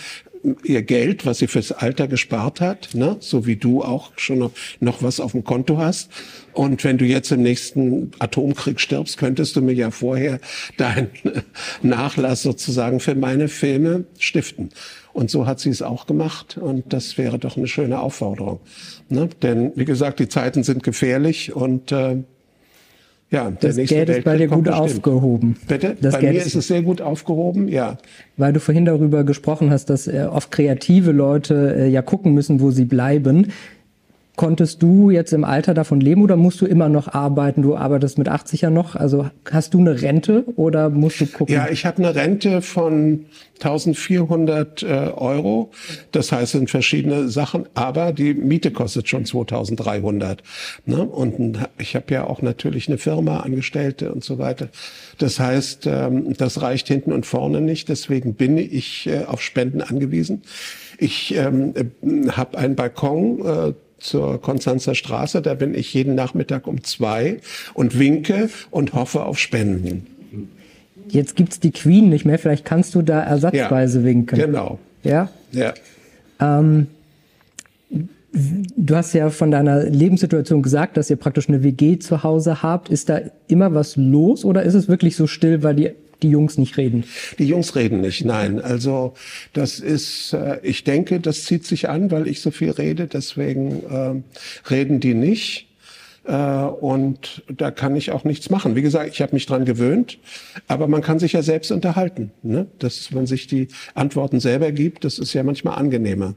[0.65, 3.17] ihr Geld, was sie fürs Alter gespart hat, ne?
[3.21, 6.11] so wie du auch schon noch, noch was auf dem Konto hast.
[6.53, 10.41] Und wenn du jetzt im nächsten Atomkrieg stirbst, könntest du mir ja vorher
[10.77, 11.11] deinen
[11.83, 14.71] Nachlass sozusagen für meine Filme stiften.
[15.13, 16.59] Und so hat sie es auch gemacht.
[16.59, 18.61] Und das wäre doch eine schöne Aufforderung.
[19.09, 19.29] Ne?
[19.43, 22.19] Denn, wie gesagt, die Zeiten sind gefährlich und äh,
[23.31, 24.85] ja, das Geld ist bei dir gut bestimmt.
[24.85, 25.57] aufgehoben.
[25.67, 25.97] Bitte?
[26.01, 27.99] Das bei Geld mir ist es sehr gut aufgehoben, ja.
[28.37, 32.61] Weil du vorhin darüber gesprochen hast, dass äh, oft kreative Leute äh, ja gucken müssen,
[32.61, 33.49] wo sie bleiben.
[34.37, 37.63] Konntest du jetzt im Alter davon leben oder musst du immer noch arbeiten?
[37.63, 38.95] Du arbeitest mit 80 ja noch.
[38.95, 41.55] Also hast du eine Rente oder musst du gucken?
[41.55, 43.25] Ja, ich habe eine Rente von
[43.55, 45.71] 1400 äh, Euro.
[46.13, 47.65] Das heißt, sind verschiedene Sachen.
[47.73, 50.43] Aber die Miete kostet schon 2300.
[50.85, 51.03] Ne?
[51.03, 54.69] Und ich habe ja auch natürlich eine Firma, Angestellte und so weiter.
[55.17, 57.89] Das heißt, ähm, das reicht hinten und vorne nicht.
[57.89, 60.43] Deswegen bin ich äh, auf Spenden angewiesen.
[60.99, 63.41] Ich ähm, äh, habe einen Balkon.
[63.47, 63.73] Äh,
[64.07, 65.43] zur Konstanzer Straße.
[65.43, 67.41] Da bin ich jeden Nachmittag um zwei
[67.75, 70.07] und winke und hoffe auf Spenden.
[71.09, 72.39] Jetzt gibt's die Queen nicht mehr.
[72.39, 74.39] Vielleicht kannst du da ersatzweise ja, winken.
[74.39, 74.79] Genau.
[75.03, 75.31] Ja?
[75.53, 75.75] Ja.
[76.41, 76.89] Ähm,
[78.33, 82.89] du hast ja von deiner Lebenssituation gesagt, dass ihr praktisch eine WG zu Hause habt.
[82.89, 85.91] Ist da immer was los oder ist es wirklich so still, weil die
[86.23, 87.05] die Jungs nicht reden?
[87.39, 88.61] Die Jungs reden nicht, nein.
[88.61, 89.15] Also
[89.53, 93.83] das ist, äh, ich denke, das zieht sich an, weil ich so viel rede, deswegen
[93.85, 95.67] äh, reden die nicht.
[96.25, 98.77] Äh, und da kann ich auch nichts machen.
[98.77, 100.19] Wie gesagt, ich habe mich dran gewöhnt,
[100.67, 102.33] aber man kann sich ja selbst unterhalten.
[102.43, 102.67] Ne?
[102.79, 106.35] Dass man sich die Antworten selber gibt, das ist ja manchmal angenehmer.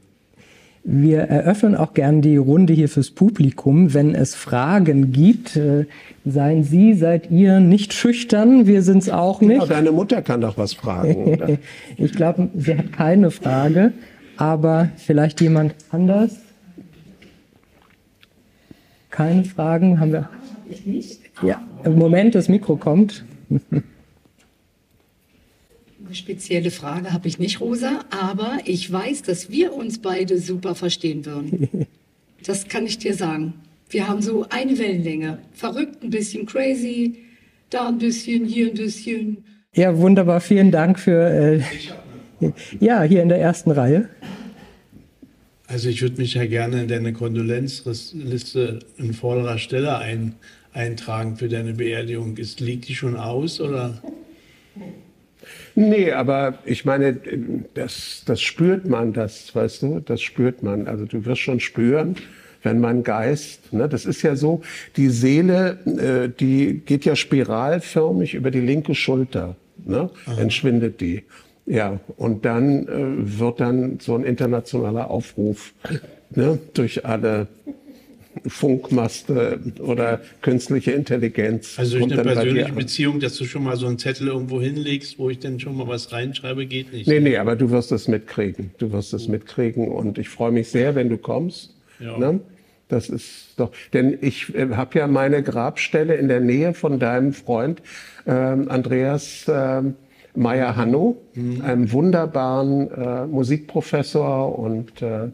[0.92, 3.94] Wir eröffnen auch gern die Runde hier fürs Publikum.
[3.94, 5.86] Wenn es Fragen gibt, äh,
[6.26, 9.52] seien Sie, seid ihr nicht schüchtern, wir sind es auch nicht.
[9.52, 11.26] Genau, deine Mutter kann doch was fragen.
[11.26, 11.60] Oder?
[11.98, 13.94] ich glaube, sie hat keine Frage,
[14.36, 16.38] aber vielleicht jemand anders.
[19.12, 20.28] Keine Fragen haben wir.
[20.72, 21.20] Ich nicht.
[21.44, 23.26] Ja, im Moment das Mikro kommt.
[26.10, 30.74] Eine spezielle Frage habe ich nicht, Rosa, aber ich weiß, dass wir uns beide super
[30.74, 31.70] verstehen würden.
[32.44, 33.54] Das kann ich dir sagen.
[33.90, 35.40] Wir haben so eine Wellenlänge.
[35.54, 37.18] Verrückt, ein bisschen crazy,
[37.70, 39.44] da ein bisschen, hier ein bisschen.
[39.76, 40.40] Ja, wunderbar.
[40.40, 41.30] Vielen Dank für.
[41.30, 41.62] Äh,
[42.80, 44.08] ja, hier in der ersten Reihe.
[45.68, 50.36] Also ich würde mich ja gerne in deine Kondolenzliste in vorderer Stelle ein,
[50.72, 52.38] eintragen für deine Beerdigung.
[52.38, 54.02] Ist, liegt die schon aus oder?
[55.80, 57.16] Nee, aber ich meine,
[57.74, 60.90] das, das spürt man, das, weißt du, das spürt man.
[60.90, 62.18] Also du wirst schon spüren,
[62.64, 64.62] wenn mein Geist, ne, das ist ja so,
[64.98, 69.56] die Seele, äh, die geht ja spiralförmig über die linke Schulter,
[69.86, 71.24] ne, entschwindet die.
[71.66, 75.74] Ja, und dann äh, wird dann so ein internationaler Aufruf
[76.32, 77.48] ne, durch alle
[78.48, 81.78] Funkmaste oder künstliche Intelligenz.
[81.78, 85.30] Also durch eine persönliche Beziehung, dass du schon mal so einen Zettel irgendwo hinlegst, wo
[85.30, 87.08] ich dann schon mal was reinschreibe, geht nicht.
[87.08, 88.72] Nee, nee, aber du wirst es mitkriegen.
[88.78, 91.76] Du wirst es mitkriegen und ich freue mich sehr, wenn du kommst.
[92.00, 92.18] Ja.
[92.18, 92.40] Ne?
[92.90, 97.34] Das ist doch, denn ich äh, habe ja meine Grabstelle in der Nähe von deinem
[97.34, 97.82] Freund
[98.26, 99.84] äh, Andreas äh,
[100.36, 101.62] Meyer-Hanno, mhm.
[101.62, 105.30] einem wunderbaren äh, Musikprofessor und äh,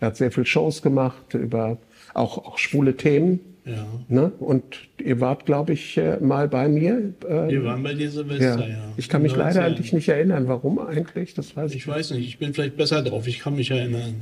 [0.00, 1.78] er hat sehr viel Shows gemacht über
[2.14, 3.40] auch, auch schwule Themen.
[3.64, 3.86] Ja.
[4.08, 4.32] Ne?
[4.40, 4.64] Und
[4.98, 7.12] ihr wart, glaube ich, äh, mal bei mir.
[7.28, 8.68] Äh, Wir waren bei dir Silvester, ja.
[8.68, 8.92] ja.
[8.96, 10.48] Ich kann mich leider an dich nicht erinnern.
[10.48, 11.34] Warum eigentlich?
[11.34, 11.78] Das weiß ich.
[11.78, 12.26] Ich weiß nicht.
[12.26, 13.26] Ich bin vielleicht besser drauf.
[13.26, 14.14] Ich kann mich erinnern.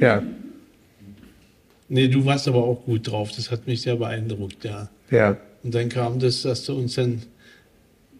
[0.00, 0.22] Ja.
[1.88, 3.30] Nee, du warst aber auch gut drauf.
[3.36, 4.88] Das hat mich sehr beeindruckt, ja.
[5.10, 5.36] Ja.
[5.62, 7.22] Und dann kam das, dass du uns dann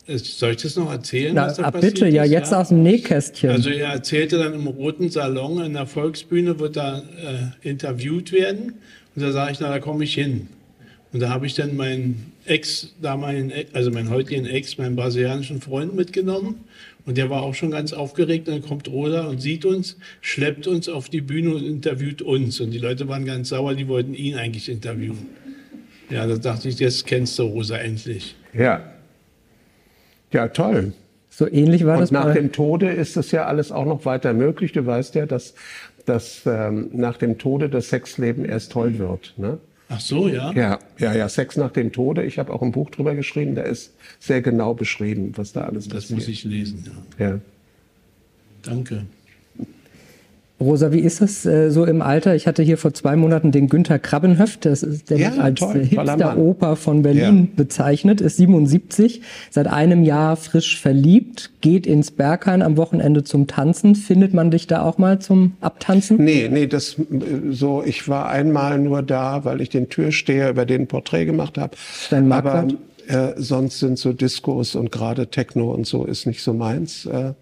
[0.06, 1.34] äh, soll ich das noch erzählen?
[1.34, 2.14] Na, was da ab bitte, ist?
[2.14, 2.60] ja, jetzt ja?
[2.60, 3.50] aus dem Nähkästchen.
[3.50, 8.74] Also er erzählte dann im Roten Salon in der Volksbühne, wird da äh, interviewt werden.
[9.16, 10.48] Und da sage ich, na, da komme ich hin.
[11.12, 15.94] Und da habe ich dann meinen Ex, damaligen, also meinen heutigen Ex, meinen brasilianischen Freund
[15.94, 16.56] mitgenommen.
[17.06, 18.48] Und der war auch schon ganz aufgeregt.
[18.48, 22.60] Und dann kommt Rosa und sieht uns, schleppt uns auf die Bühne und interviewt uns.
[22.60, 25.26] Und die Leute waren ganz sauer, die wollten ihn eigentlich interviewen.
[26.10, 28.34] Ja, da dachte ich, jetzt kennst du Rosa endlich.
[28.52, 28.92] Ja.
[30.32, 30.92] Ja, toll.
[31.30, 34.04] So ähnlich war Und das nach bei- dem Tode ist es ja alles auch noch
[34.04, 34.72] weiter möglich.
[34.72, 35.54] Du weißt ja, dass,
[36.06, 39.34] dass ähm, nach dem Tode das Sexleben erst toll wird.
[39.36, 39.58] Ne?
[39.88, 40.52] Ach so, ja?
[40.52, 42.24] Ja, ja, ja, Sex nach dem Tode.
[42.24, 45.84] Ich habe auch ein Buch drüber geschrieben, da ist sehr genau beschrieben, was da alles
[45.86, 46.18] Das passiert.
[46.18, 46.84] muss ich lesen,
[47.18, 47.26] ja.
[47.28, 47.38] Ja.
[48.62, 49.06] Danke.
[50.58, 52.34] Rosa, wie ist es äh, so im Alter?
[52.34, 55.60] Ich hatte hier vor zwei Monaten den Günther Krabbenhöft, das ist der Ja, wird als
[55.60, 55.84] toll.
[55.84, 57.48] Hipster-Oper von Berlin Ja.
[57.56, 63.94] bezeichnet, ist 77, seit einem Jahr frisch verliebt, geht ins Berghain am Wochenende zum Tanzen.
[63.94, 66.24] Findet man dich da auch mal zum Abtanzen?
[66.24, 67.02] Nee, nee, das äh,
[67.50, 71.76] so, ich war einmal nur da, weil ich den Türsteher über den Porträt gemacht habe.
[72.08, 72.76] Dein Aber Marquardt?
[73.08, 77.04] äh, sonst sind so Diskos und gerade Techno und so ist nicht so meins.
[77.04, 77.34] Äh,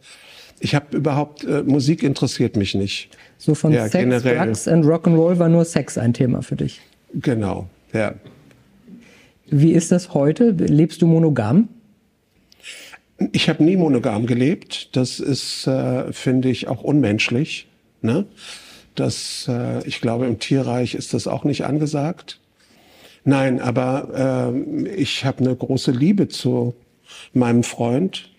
[0.60, 3.10] ich habe überhaupt, äh, Musik interessiert mich nicht.
[3.38, 4.46] So von Ja, Sex, generell.
[4.46, 6.80] Drugs and Rock'n'Roll war nur Sex ein Thema für dich.
[7.14, 8.14] Genau, ja.
[9.46, 10.50] Wie ist das heute?
[10.50, 11.68] Lebst du monogam?
[13.32, 14.96] Ich habe nie monogam gelebt.
[14.96, 17.68] Das ist, äh, finde ich, auch unmenschlich.
[18.02, 18.26] Ne?
[18.94, 22.40] Das, äh, ich glaube, im Tierreich ist das auch nicht angesagt.
[23.24, 26.74] Nein, aber ähm, ich habe eine große Liebe zu
[27.32, 28.30] meinem Freund,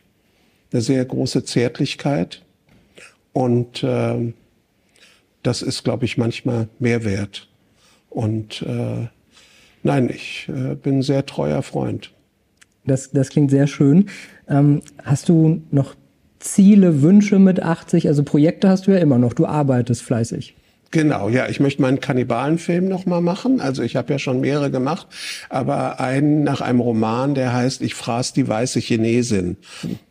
[0.76, 2.42] eine sehr große Zärtlichkeit
[3.32, 4.34] und ähm,
[5.42, 7.48] das ist, glaube ich, manchmal mehr wert.
[8.10, 9.08] Und äh,
[9.84, 12.12] nein, ich äh, bin ein sehr treuer Freund.
[12.86, 14.10] Das, das klingt sehr schön.
[14.50, 15.96] Ähm, hast du noch
[16.40, 18.08] Ziele, Wünsche mit 80?
[18.08, 19.34] Also Projekte hast du ja immer noch.
[19.34, 20.56] Du arbeitest fleißig.
[20.96, 23.60] Genau, ja, ich möchte meinen Kannibalenfilm noch mal machen.
[23.60, 25.08] Also ich habe ja schon mehrere gemacht,
[25.50, 29.58] aber einen nach einem Roman, der heißt Ich fraß die weiße Chinesin.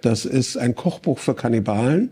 [0.02, 2.10] Das ist ein Kochbuch für Kannibalen.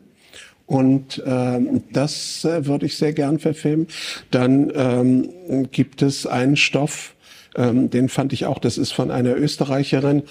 [0.65, 3.89] Und ähm, das äh, würde ich sehr gern verfilmen.
[4.31, 7.15] Dann ähm, gibt es einen Stoff,
[7.55, 10.23] ähm, den fand ich auch, das ist von einer Österreicherin,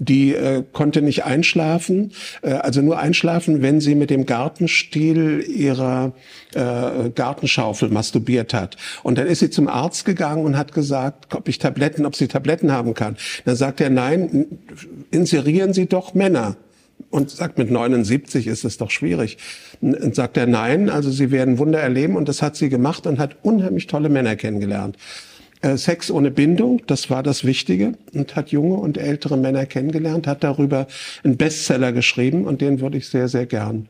[0.00, 6.12] die äh, konnte nicht einschlafen, äh, also nur einschlafen, wenn sie mit dem Gartenstiel ihrer
[6.54, 8.76] äh, Gartenschaufel masturbiert hat.
[9.02, 12.28] Und dann ist sie zum Arzt gegangen und hat gesagt, ob ich Tabletten, ob sie
[12.28, 13.16] Tabletten haben kann.
[13.44, 14.46] Dann sagt er, nein,
[15.10, 16.56] inserieren Sie doch Männer.
[17.10, 19.38] Und sagt, mit 79 ist es doch schwierig.
[19.80, 22.16] Und sagt er, nein, also sie werden Wunder erleben.
[22.16, 24.96] Und das hat sie gemacht und hat unheimlich tolle Männer kennengelernt.
[25.62, 30.26] Äh, Sex ohne Bindung, das war das Wichtige und hat junge und ältere Männer kennengelernt,
[30.26, 30.86] hat darüber
[31.22, 33.86] einen Bestseller geschrieben und den würde ich sehr, sehr gern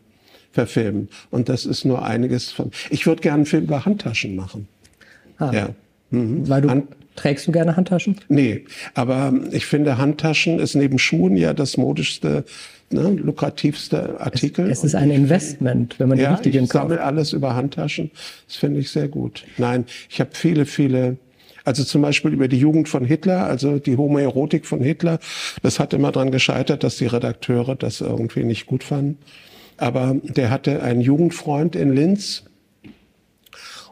[0.53, 1.09] verfilmen.
[1.31, 2.73] Und das ist nur einiges von.
[2.91, 4.67] Ich würde gerne einen Film über Handtaschen machen.
[5.39, 5.53] Ah.
[5.55, 5.69] Ja.
[6.11, 6.49] Mhm.
[6.49, 8.17] Weil du Hand- trägst du gerne Handtaschen?
[8.29, 8.65] Nee,
[8.95, 12.45] aber ich finde, Handtaschen ist neben Schuhen ja das modischste,
[12.91, 14.69] ne, lukrativste Artikel.
[14.69, 16.89] Es ist ein Investment, wenn man die ja, richtigen ich kauft.
[16.89, 18.11] sammle alles über Handtaschen.
[18.49, 19.45] Das finde ich sehr gut.
[19.57, 21.17] Nein, ich habe viele, viele,
[21.71, 25.21] also zum Beispiel über die Jugend von Hitler, also die Homoerotik von Hitler.
[25.63, 29.19] Das hat immer dran gescheitert, dass die Redakteure das irgendwie nicht gut fanden.
[29.77, 32.43] Aber der hatte einen Jugendfreund in Linz,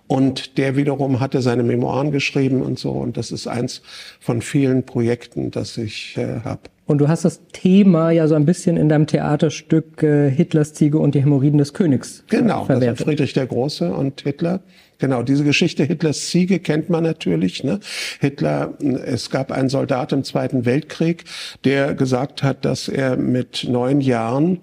[0.09, 2.93] und der wiederum hatte seine Memoiren geschrieben und so.
[2.93, 3.83] Und das ist eins
[4.19, 6.63] von vielen Projekten, das ich äh, habe.
[6.89, 10.99] Und du hast das Thema ja so ein bisschen in deinem Theaterstück äh, Hitlers Ziege
[10.99, 13.05] und die Hämorrhoiden des Königs Genau, das war verwertet.
[13.05, 14.61] Friedrich der Große und Hitler.
[14.97, 17.63] Genau, diese Geschichte Hitlers Ziege kennt man natürlich.
[17.63, 17.81] Ne?
[18.21, 18.73] Hitler,
[19.05, 21.25] es gab einen Soldat im Zweiten Weltkrieg,
[21.65, 24.61] der gesagt hat, dass er mit neun Jahren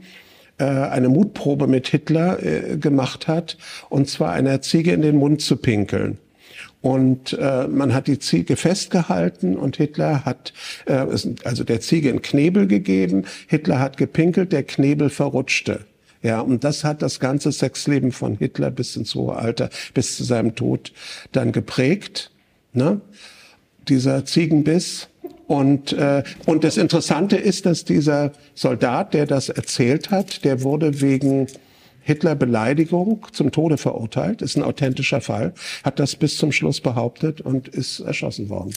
[0.58, 3.56] äh, eine Mutprobe mit Hitler äh, gemacht hat,
[3.90, 6.18] und zwar einer Ziege in den Mund zu pinkeln.
[6.86, 10.54] Und äh, man hat die Ziege festgehalten und Hitler hat,
[10.86, 10.94] äh,
[11.44, 13.24] also der Ziege einen Knebel gegeben.
[13.48, 15.80] Hitler hat gepinkelt, der Knebel verrutschte.
[16.22, 20.24] Ja, und das hat das ganze Sexleben von Hitler bis ins hohe Alter, bis zu
[20.24, 20.94] seinem Tod
[21.32, 22.30] dann geprägt.
[22.74, 23.02] Ne?
[23.88, 25.08] Dieser Ziegenbiss.
[25.48, 31.02] Und, äh, und das Interessante ist, dass dieser Soldat, der das erzählt hat, der wurde
[31.02, 31.48] wegen
[32.06, 35.54] Hitler-Beleidigung zum Tode verurteilt, ist ein authentischer Fall,
[35.84, 38.74] hat das bis zum Schluss behauptet und ist erschossen worden.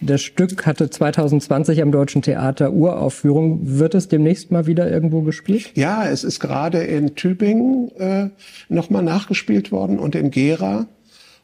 [0.00, 3.60] Das Stück hatte 2020 am Deutschen Theater Uraufführung.
[3.62, 5.70] Wird es demnächst mal wieder irgendwo gespielt?
[5.76, 8.30] Ja, es ist gerade in Tübingen äh,
[8.68, 10.88] nochmal nachgespielt worden und in Gera.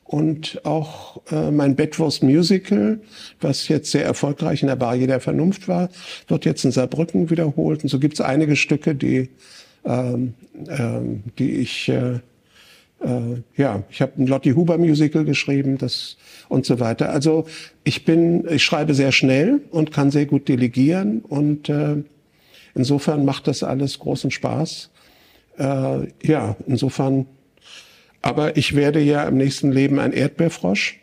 [0.03, 3.01] Und auch äh, mein Bedwurst Musical,
[3.41, 5.89] was jetzt sehr erfolgreich in der Bar jeder Vernunft war,
[6.26, 7.85] wird jetzt in Saarbrücken wiederholt.
[7.85, 9.31] Und so gibt es einige Stücke, die,
[9.85, 10.35] ähm,
[10.68, 12.20] ähm, die ich, äh,
[13.03, 16.16] äh, ja, ich habe ein Lotti Huber Musical geschrieben, das
[16.49, 17.11] und so weiter.
[17.11, 17.47] Also
[17.85, 21.97] ich bin, ich schreibe sehr schnell und kann sehr gut delegieren und äh,
[22.74, 24.91] insofern macht das alles großen Spaß.
[25.59, 27.26] Äh, ja, insofern.
[28.22, 30.99] Aber ich werde ja im nächsten Leben ein Erdbeerfrosch.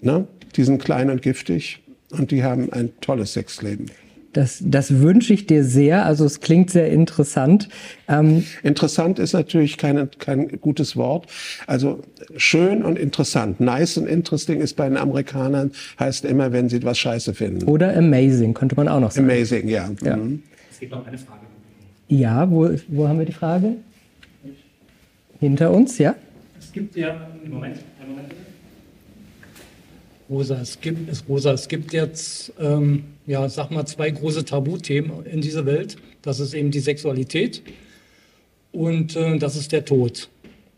[0.00, 0.28] Ne?
[0.54, 1.80] Die sind klein und giftig.
[2.10, 3.90] und die haben ein tolles Sexleben.
[4.38, 6.06] Das, das wünsche ich dir sehr.
[6.06, 7.68] Also es klingt sehr interessant.
[8.06, 11.26] Ähm interessant ist natürlich kein, kein gutes Wort.
[11.66, 12.02] Also
[12.36, 13.58] schön und interessant.
[13.58, 17.64] Nice und interesting ist bei den Amerikanern heißt immer, wenn sie was scheiße finden.
[17.64, 19.28] Oder amazing könnte man auch noch sagen.
[19.28, 19.90] Amazing, ja.
[20.04, 20.16] ja.
[20.16, 20.44] Mhm.
[20.70, 21.40] Es gibt noch eine Frage.
[22.06, 23.72] Ja, wo, wo haben wir die Frage?
[25.40, 26.14] Hinter uns, ja?
[26.60, 28.34] Es gibt ja, Moment, einen Moment.
[30.30, 35.26] Rosa, es gibt, es, Rosa, es gibt jetzt, ähm, ja, sag mal, zwei große Tabuthemen
[35.26, 35.96] in dieser Welt.
[36.22, 37.62] Das ist eben die Sexualität
[38.72, 40.30] und äh, das ist der Tod.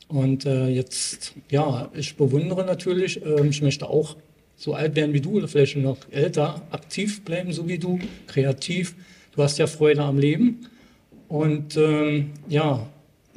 [0.09, 4.16] Und äh, jetzt, ja, ich bewundere natürlich, äh, ich möchte auch
[4.57, 8.96] so alt werden wie du oder vielleicht noch älter, aktiv bleiben, so wie du, kreativ.
[9.34, 10.66] Du hast ja Freude am Leben.
[11.28, 12.84] Und ähm, ja,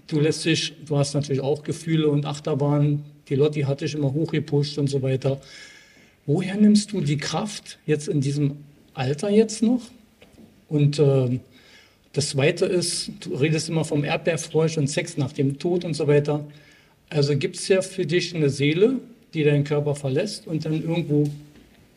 [0.08, 3.06] du lässt dich, du hast natürlich auch Gefühle und Achterbahn.
[3.30, 5.40] Die Lotti hat dich immer hochgepusht und so weiter.
[6.26, 8.58] Woher nimmst du die Kraft jetzt in diesem
[8.94, 9.82] Alter jetzt noch?
[10.70, 11.40] Und äh,
[12.14, 16.08] das Zweite ist, du redest immer vom Erdbeerfrosch und Sex nach dem Tod und so
[16.08, 16.46] weiter.
[17.10, 18.96] Also gibt es ja für dich eine Seele,
[19.34, 21.30] die deinen Körper verlässt und dann irgendwo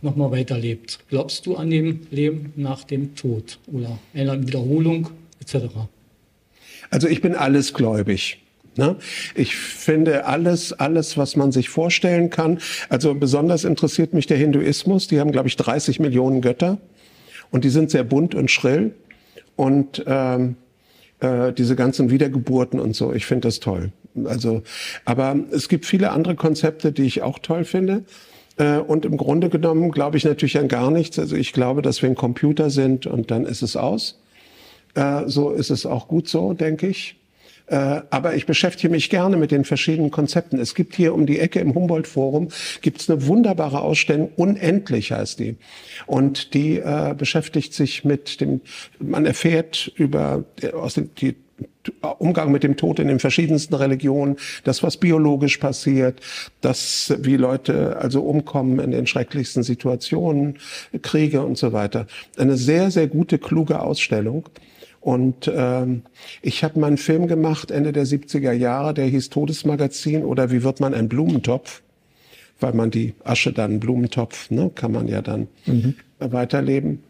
[0.03, 1.01] nochmal weiterlebt.
[1.09, 5.66] Glaubst du an dem Leben nach dem Tod oder einer Wiederholung etc.?
[6.90, 8.38] Also ich bin alles gläubig.
[8.77, 8.97] Ne?
[9.35, 12.59] Ich finde alles, alles, was man sich vorstellen kann.
[12.89, 15.09] Also besonders interessiert mich der Hinduismus.
[15.09, 16.79] Die haben, glaube ich, 30 Millionen Götter
[17.51, 18.95] und die sind sehr bunt und schrill
[19.57, 20.57] und ähm,
[21.20, 23.12] äh, diese ganzen Wiedergeburten und so.
[23.12, 23.93] Ich finde das toll.
[24.24, 24.62] Also,
[25.05, 28.05] aber es gibt viele andere Konzepte, die ich auch toll finde.
[28.57, 31.18] Äh, und im Grunde genommen glaube ich natürlich an gar nichts.
[31.18, 34.20] Also ich glaube, dass wir ein Computer sind und dann ist es aus.
[34.95, 37.16] Äh, so ist es auch gut so, denke ich.
[37.67, 40.59] Äh, aber ich beschäftige mich gerne mit den verschiedenen Konzepten.
[40.59, 42.49] Es gibt hier um die Ecke im Humboldt-Forum
[42.81, 45.57] gibt's eine wunderbare Ausstellung, unendlich heißt die.
[46.07, 48.61] Und die äh, beschäftigt sich mit dem,
[49.01, 51.35] man erfährt über äh, aus dem, die
[52.19, 56.21] Umgang mit dem Tod in den verschiedensten Religionen, das, was biologisch passiert,
[56.61, 60.59] das, wie Leute also umkommen in den schrecklichsten Situationen,
[61.03, 62.07] Kriege und so weiter.
[62.37, 64.49] Eine sehr, sehr gute, kluge Ausstellung.
[65.07, 66.03] Und ähm,
[66.43, 70.65] ich habe mal einen Film gemacht, Ende der 70er Jahre, der hieß Todesmagazin oder Wie
[70.65, 71.83] wird man ein Blumentopf?
[72.59, 75.95] Weil man die Asche dann Blumentopf, ne, kann man ja dann mhm.
[76.19, 77.05] weiterleben.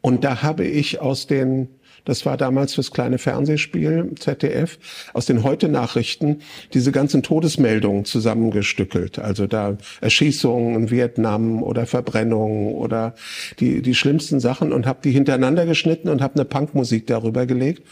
[0.00, 1.68] Und da habe ich aus den
[2.04, 4.78] das war damals fürs kleine Fernsehspiel ZDF,
[5.12, 6.40] aus den Heute-Nachrichten
[6.74, 9.18] diese ganzen Todesmeldungen zusammengestückelt.
[9.18, 13.14] Also da Erschießungen in Vietnam oder Verbrennungen oder
[13.58, 17.82] die, die schlimmsten Sachen und habe die hintereinander geschnitten und habe eine Punkmusik darüber gelegt.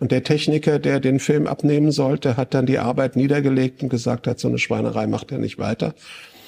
[0.00, 4.26] Und der Techniker, der den Film abnehmen sollte, hat dann die Arbeit niedergelegt und gesagt
[4.26, 5.94] hat, so eine Schweinerei macht er nicht weiter.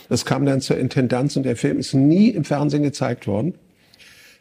[0.08, 3.54] Das kam dann zur Intendanz und der Film ist nie im Fernsehen gezeigt worden.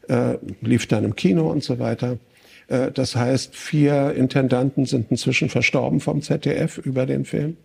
[0.08, 2.18] Äh, lief dann im Kino und so weiter.
[2.68, 7.57] Äh, das heißt, vier Intendanten sind inzwischen verstorben vom ZDF über den Film.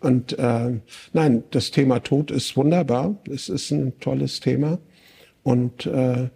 [0.00, 0.78] Und äh,
[1.12, 3.16] nein, das Thema Tod ist wunderbar.
[3.32, 4.78] Es ist ein tolles Thema.
[5.42, 6.28] Und äh,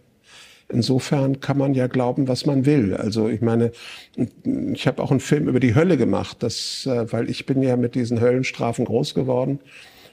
[0.68, 2.94] insofern kann man ja glauben, was man will.
[2.94, 3.72] Also ich meine,
[4.72, 7.76] ich habe auch einen Film über die Hölle gemacht, das, äh, weil ich bin ja
[7.76, 9.60] mit diesen Höllenstrafen groß geworden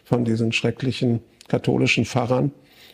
[0.03, 2.51] von diesen schrecklichen katholischen Pfarrern.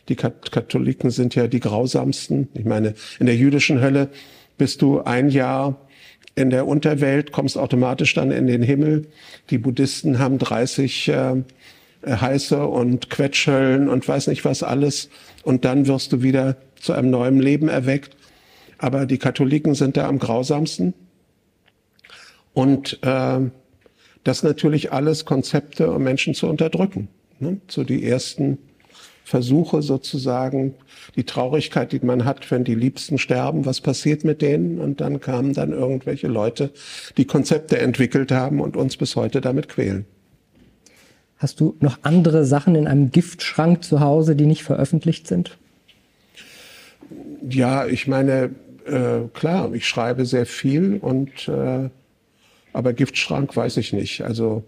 [0.09, 2.49] Die Katholiken sind ja die grausamsten.
[2.53, 4.09] Ich meine, in der jüdischen Hölle
[4.64, 5.76] bist du ein Jahr
[6.36, 9.09] in der Unterwelt, kommst automatisch dann in den Himmel.
[9.49, 11.43] Die Buddhisten haben 30 äh,
[12.07, 15.09] heiße und Quetschhöllen und weiß nicht was alles.
[15.43, 18.16] Und dann wirst du wieder zu einem neuen Leben erweckt.
[18.78, 20.93] Aber die Katholiken sind da am grausamsten.
[22.53, 23.39] Und äh,
[24.24, 27.09] das natürlich alles Konzepte, um Menschen zu unterdrücken.
[27.39, 27.59] Ne?
[27.68, 28.59] So die ersten
[29.24, 30.76] Versuche sozusagen,
[31.15, 34.80] die Traurigkeit, die man hat, wenn die Liebsten sterben, was passiert mit denen?
[34.80, 36.71] Und dann kamen dann irgendwelche Leute,
[37.17, 40.05] die Konzepte entwickelt haben und uns bis heute damit quälen.
[41.38, 45.57] Hast du noch andere Sachen in einem Giftschrank zu Hause, die nicht veröffentlicht sind?
[47.47, 48.51] Ja, ich meine,
[48.86, 51.89] äh, klar, ich schreibe sehr viel und äh,
[52.74, 54.21] aber Giftschrank weiß ich nicht.
[54.21, 54.63] Also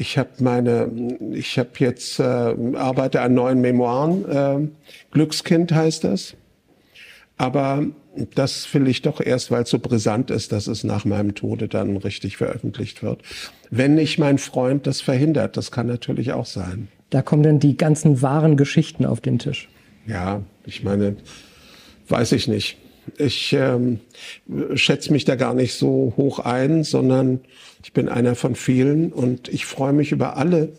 [0.00, 0.90] ich habe meine,
[1.32, 4.28] ich habe jetzt äh, arbeite an neuen Memoiren.
[4.28, 4.68] Äh,
[5.10, 6.36] Glückskind heißt das.
[7.36, 7.84] Aber
[8.34, 11.68] das will ich doch erst, weil es so brisant ist, dass es nach meinem Tode
[11.68, 13.20] dann richtig veröffentlicht wird.
[13.70, 16.88] Wenn nicht mein Freund das verhindert, das kann natürlich auch sein.
[17.10, 19.68] Da kommen dann die ganzen wahren Geschichten auf den Tisch.
[20.06, 21.16] Ja, ich meine,
[22.08, 22.78] weiß ich nicht.
[23.18, 24.00] Ich ähm,
[24.74, 27.40] schätze mich da gar nicht so hoch ein, sondern
[27.82, 30.72] ich bin einer von vielen und ich freue mich über alle,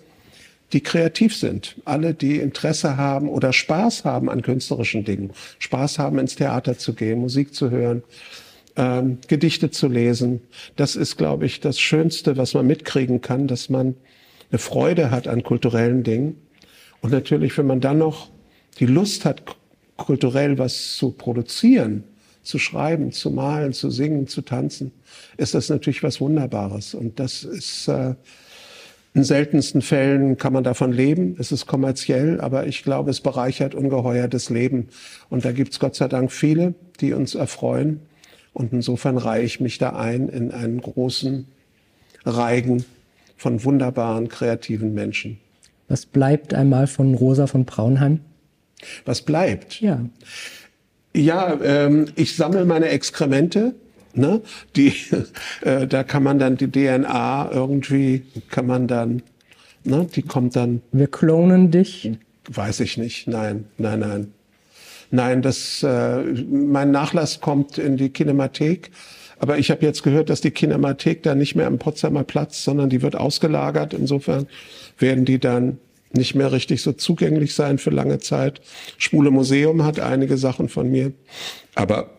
[0.73, 1.75] die kreativ sind.
[1.85, 5.31] Alle, die Interesse haben oder Spaß haben an künstlerischen Dingen.
[5.59, 8.03] Spaß haben, ins Theater zu gehen, Musik zu hören,
[8.75, 10.41] ähm, Gedichte zu lesen.
[10.75, 13.95] Das ist, glaube ich, das Schönste, was man mitkriegen kann, dass man
[14.49, 16.37] eine Freude hat an kulturellen Dingen.
[17.01, 18.29] Und natürlich, wenn man dann noch
[18.79, 19.43] die Lust hat,
[19.97, 22.03] kulturell was zu produzieren,
[22.43, 24.91] zu schreiben, zu malen, zu singen, zu tanzen,
[25.37, 26.93] ist das natürlich was Wunderbares.
[26.93, 28.15] Und das ist äh,
[29.13, 31.35] in seltensten Fällen kann man davon leben.
[31.37, 34.87] Es ist kommerziell, aber ich glaube, es bereichert ungeheuer das Leben.
[35.29, 37.99] Und da gibt's Gott sei Dank viele, die uns erfreuen.
[38.53, 41.47] Und insofern reihe ich mich da ein in einen großen
[42.25, 42.85] Reigen
[43.35, 45.39] von wunderbaren, kreativen Menschen.
[45.89, 48.21] Was bleibt einmal von Rosa von Braunheim?
[49.03, 49.81] Was bleibt?
[49.81, 50.05] Ja.
[51.13, 53.75] Ja, ähm, ich sammle meine Exkremente.
[54.13, 54.41] Ne?
[54.75, 54.93] Die,
[55.61, 59.23] äh, da kann man dann die DNA irgendwie, kann man dann,
[59.83, 60.07] ne?
[60.13, 60.81] die kommt dann.
[60.91, 62.11] Wir klonen dich?
[62.49, 63.27] Weiß ich nicht.
[63.27, 64.33] Nein, nein, nein.
[65.13, 68.91] Nein, das, äh, mein Nachlass kommt in die Kinemathek.
[69.39, 72.89] Aber ich habe jetzt gehört, dass die Kinemathek dann nicht mehr am Potsdamer Platz, sondern
[72.89, 73.93] die wird ausgelagert.
[73.93, 74.47] Insofern
[74.99, 75.79] werden die dann
[76.13, 78.61] nicht mehr richtig so zugänglich sein für lange Zeit.
[78.97, 81.11] Schwule Museum hat einige Sachen von mir.
[81.75, 82.11] Aber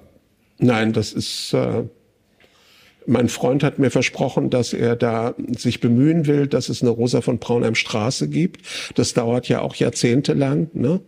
[0.58, 1.84] nein, das ist, äh,
[3.06, 7.20] mein Freund hat mir versprochen, dass er da sich bemühen will, dass es eine Rosa
[7.20, 8.62] von Braunheim Straße gibt.
[8.94, 10.70] Das dauert ja auch jahrzehntelang.
[10.72, 11.00] Ne?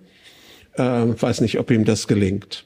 [0.74, 2.64] Äh, weiß nicht, ob ihm das gelingt.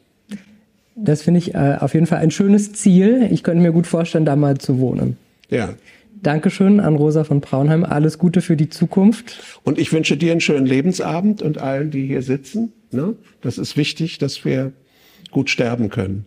[0.96, 3.28] Das finde ich äh, auf jeden Fall ein schönes Ziel.
[3.30, 5.16] Ich könnte mir gut vorstellen, da mal zu wohnen.
[5.48, 5.74] Ja.
[6.22, 7.84] Dankeschön an Rosa von Braunheim.
[7.84, 9.60] Alles Gute für die Zukunft.
[9.64, 12.72] Und ich wünsche dir einen schönen Lebensabend und allen, die hier sitzen.
[12.90, 13.14] Ne?
[13.40, 14.72] Das ist wichtig, dass wir
[15.30, 16.24] gut sterben können.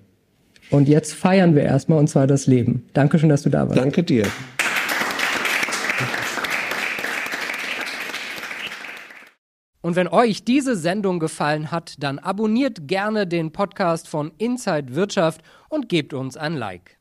[0.70, 2.86] Und jetzt feiern wir erstmal, und zwar das Leben.
[2.94, 3.78] Dankeschön, dass du da warst.
[3.78, 4.26] Danke dir.
[9.82, 15.42] Und wenn euch diese Sendung gefallen hat, dann abonniert gerne den Podcast von Inside Wirtschaft
[15.70, 17.01] und gebt uns ein Like.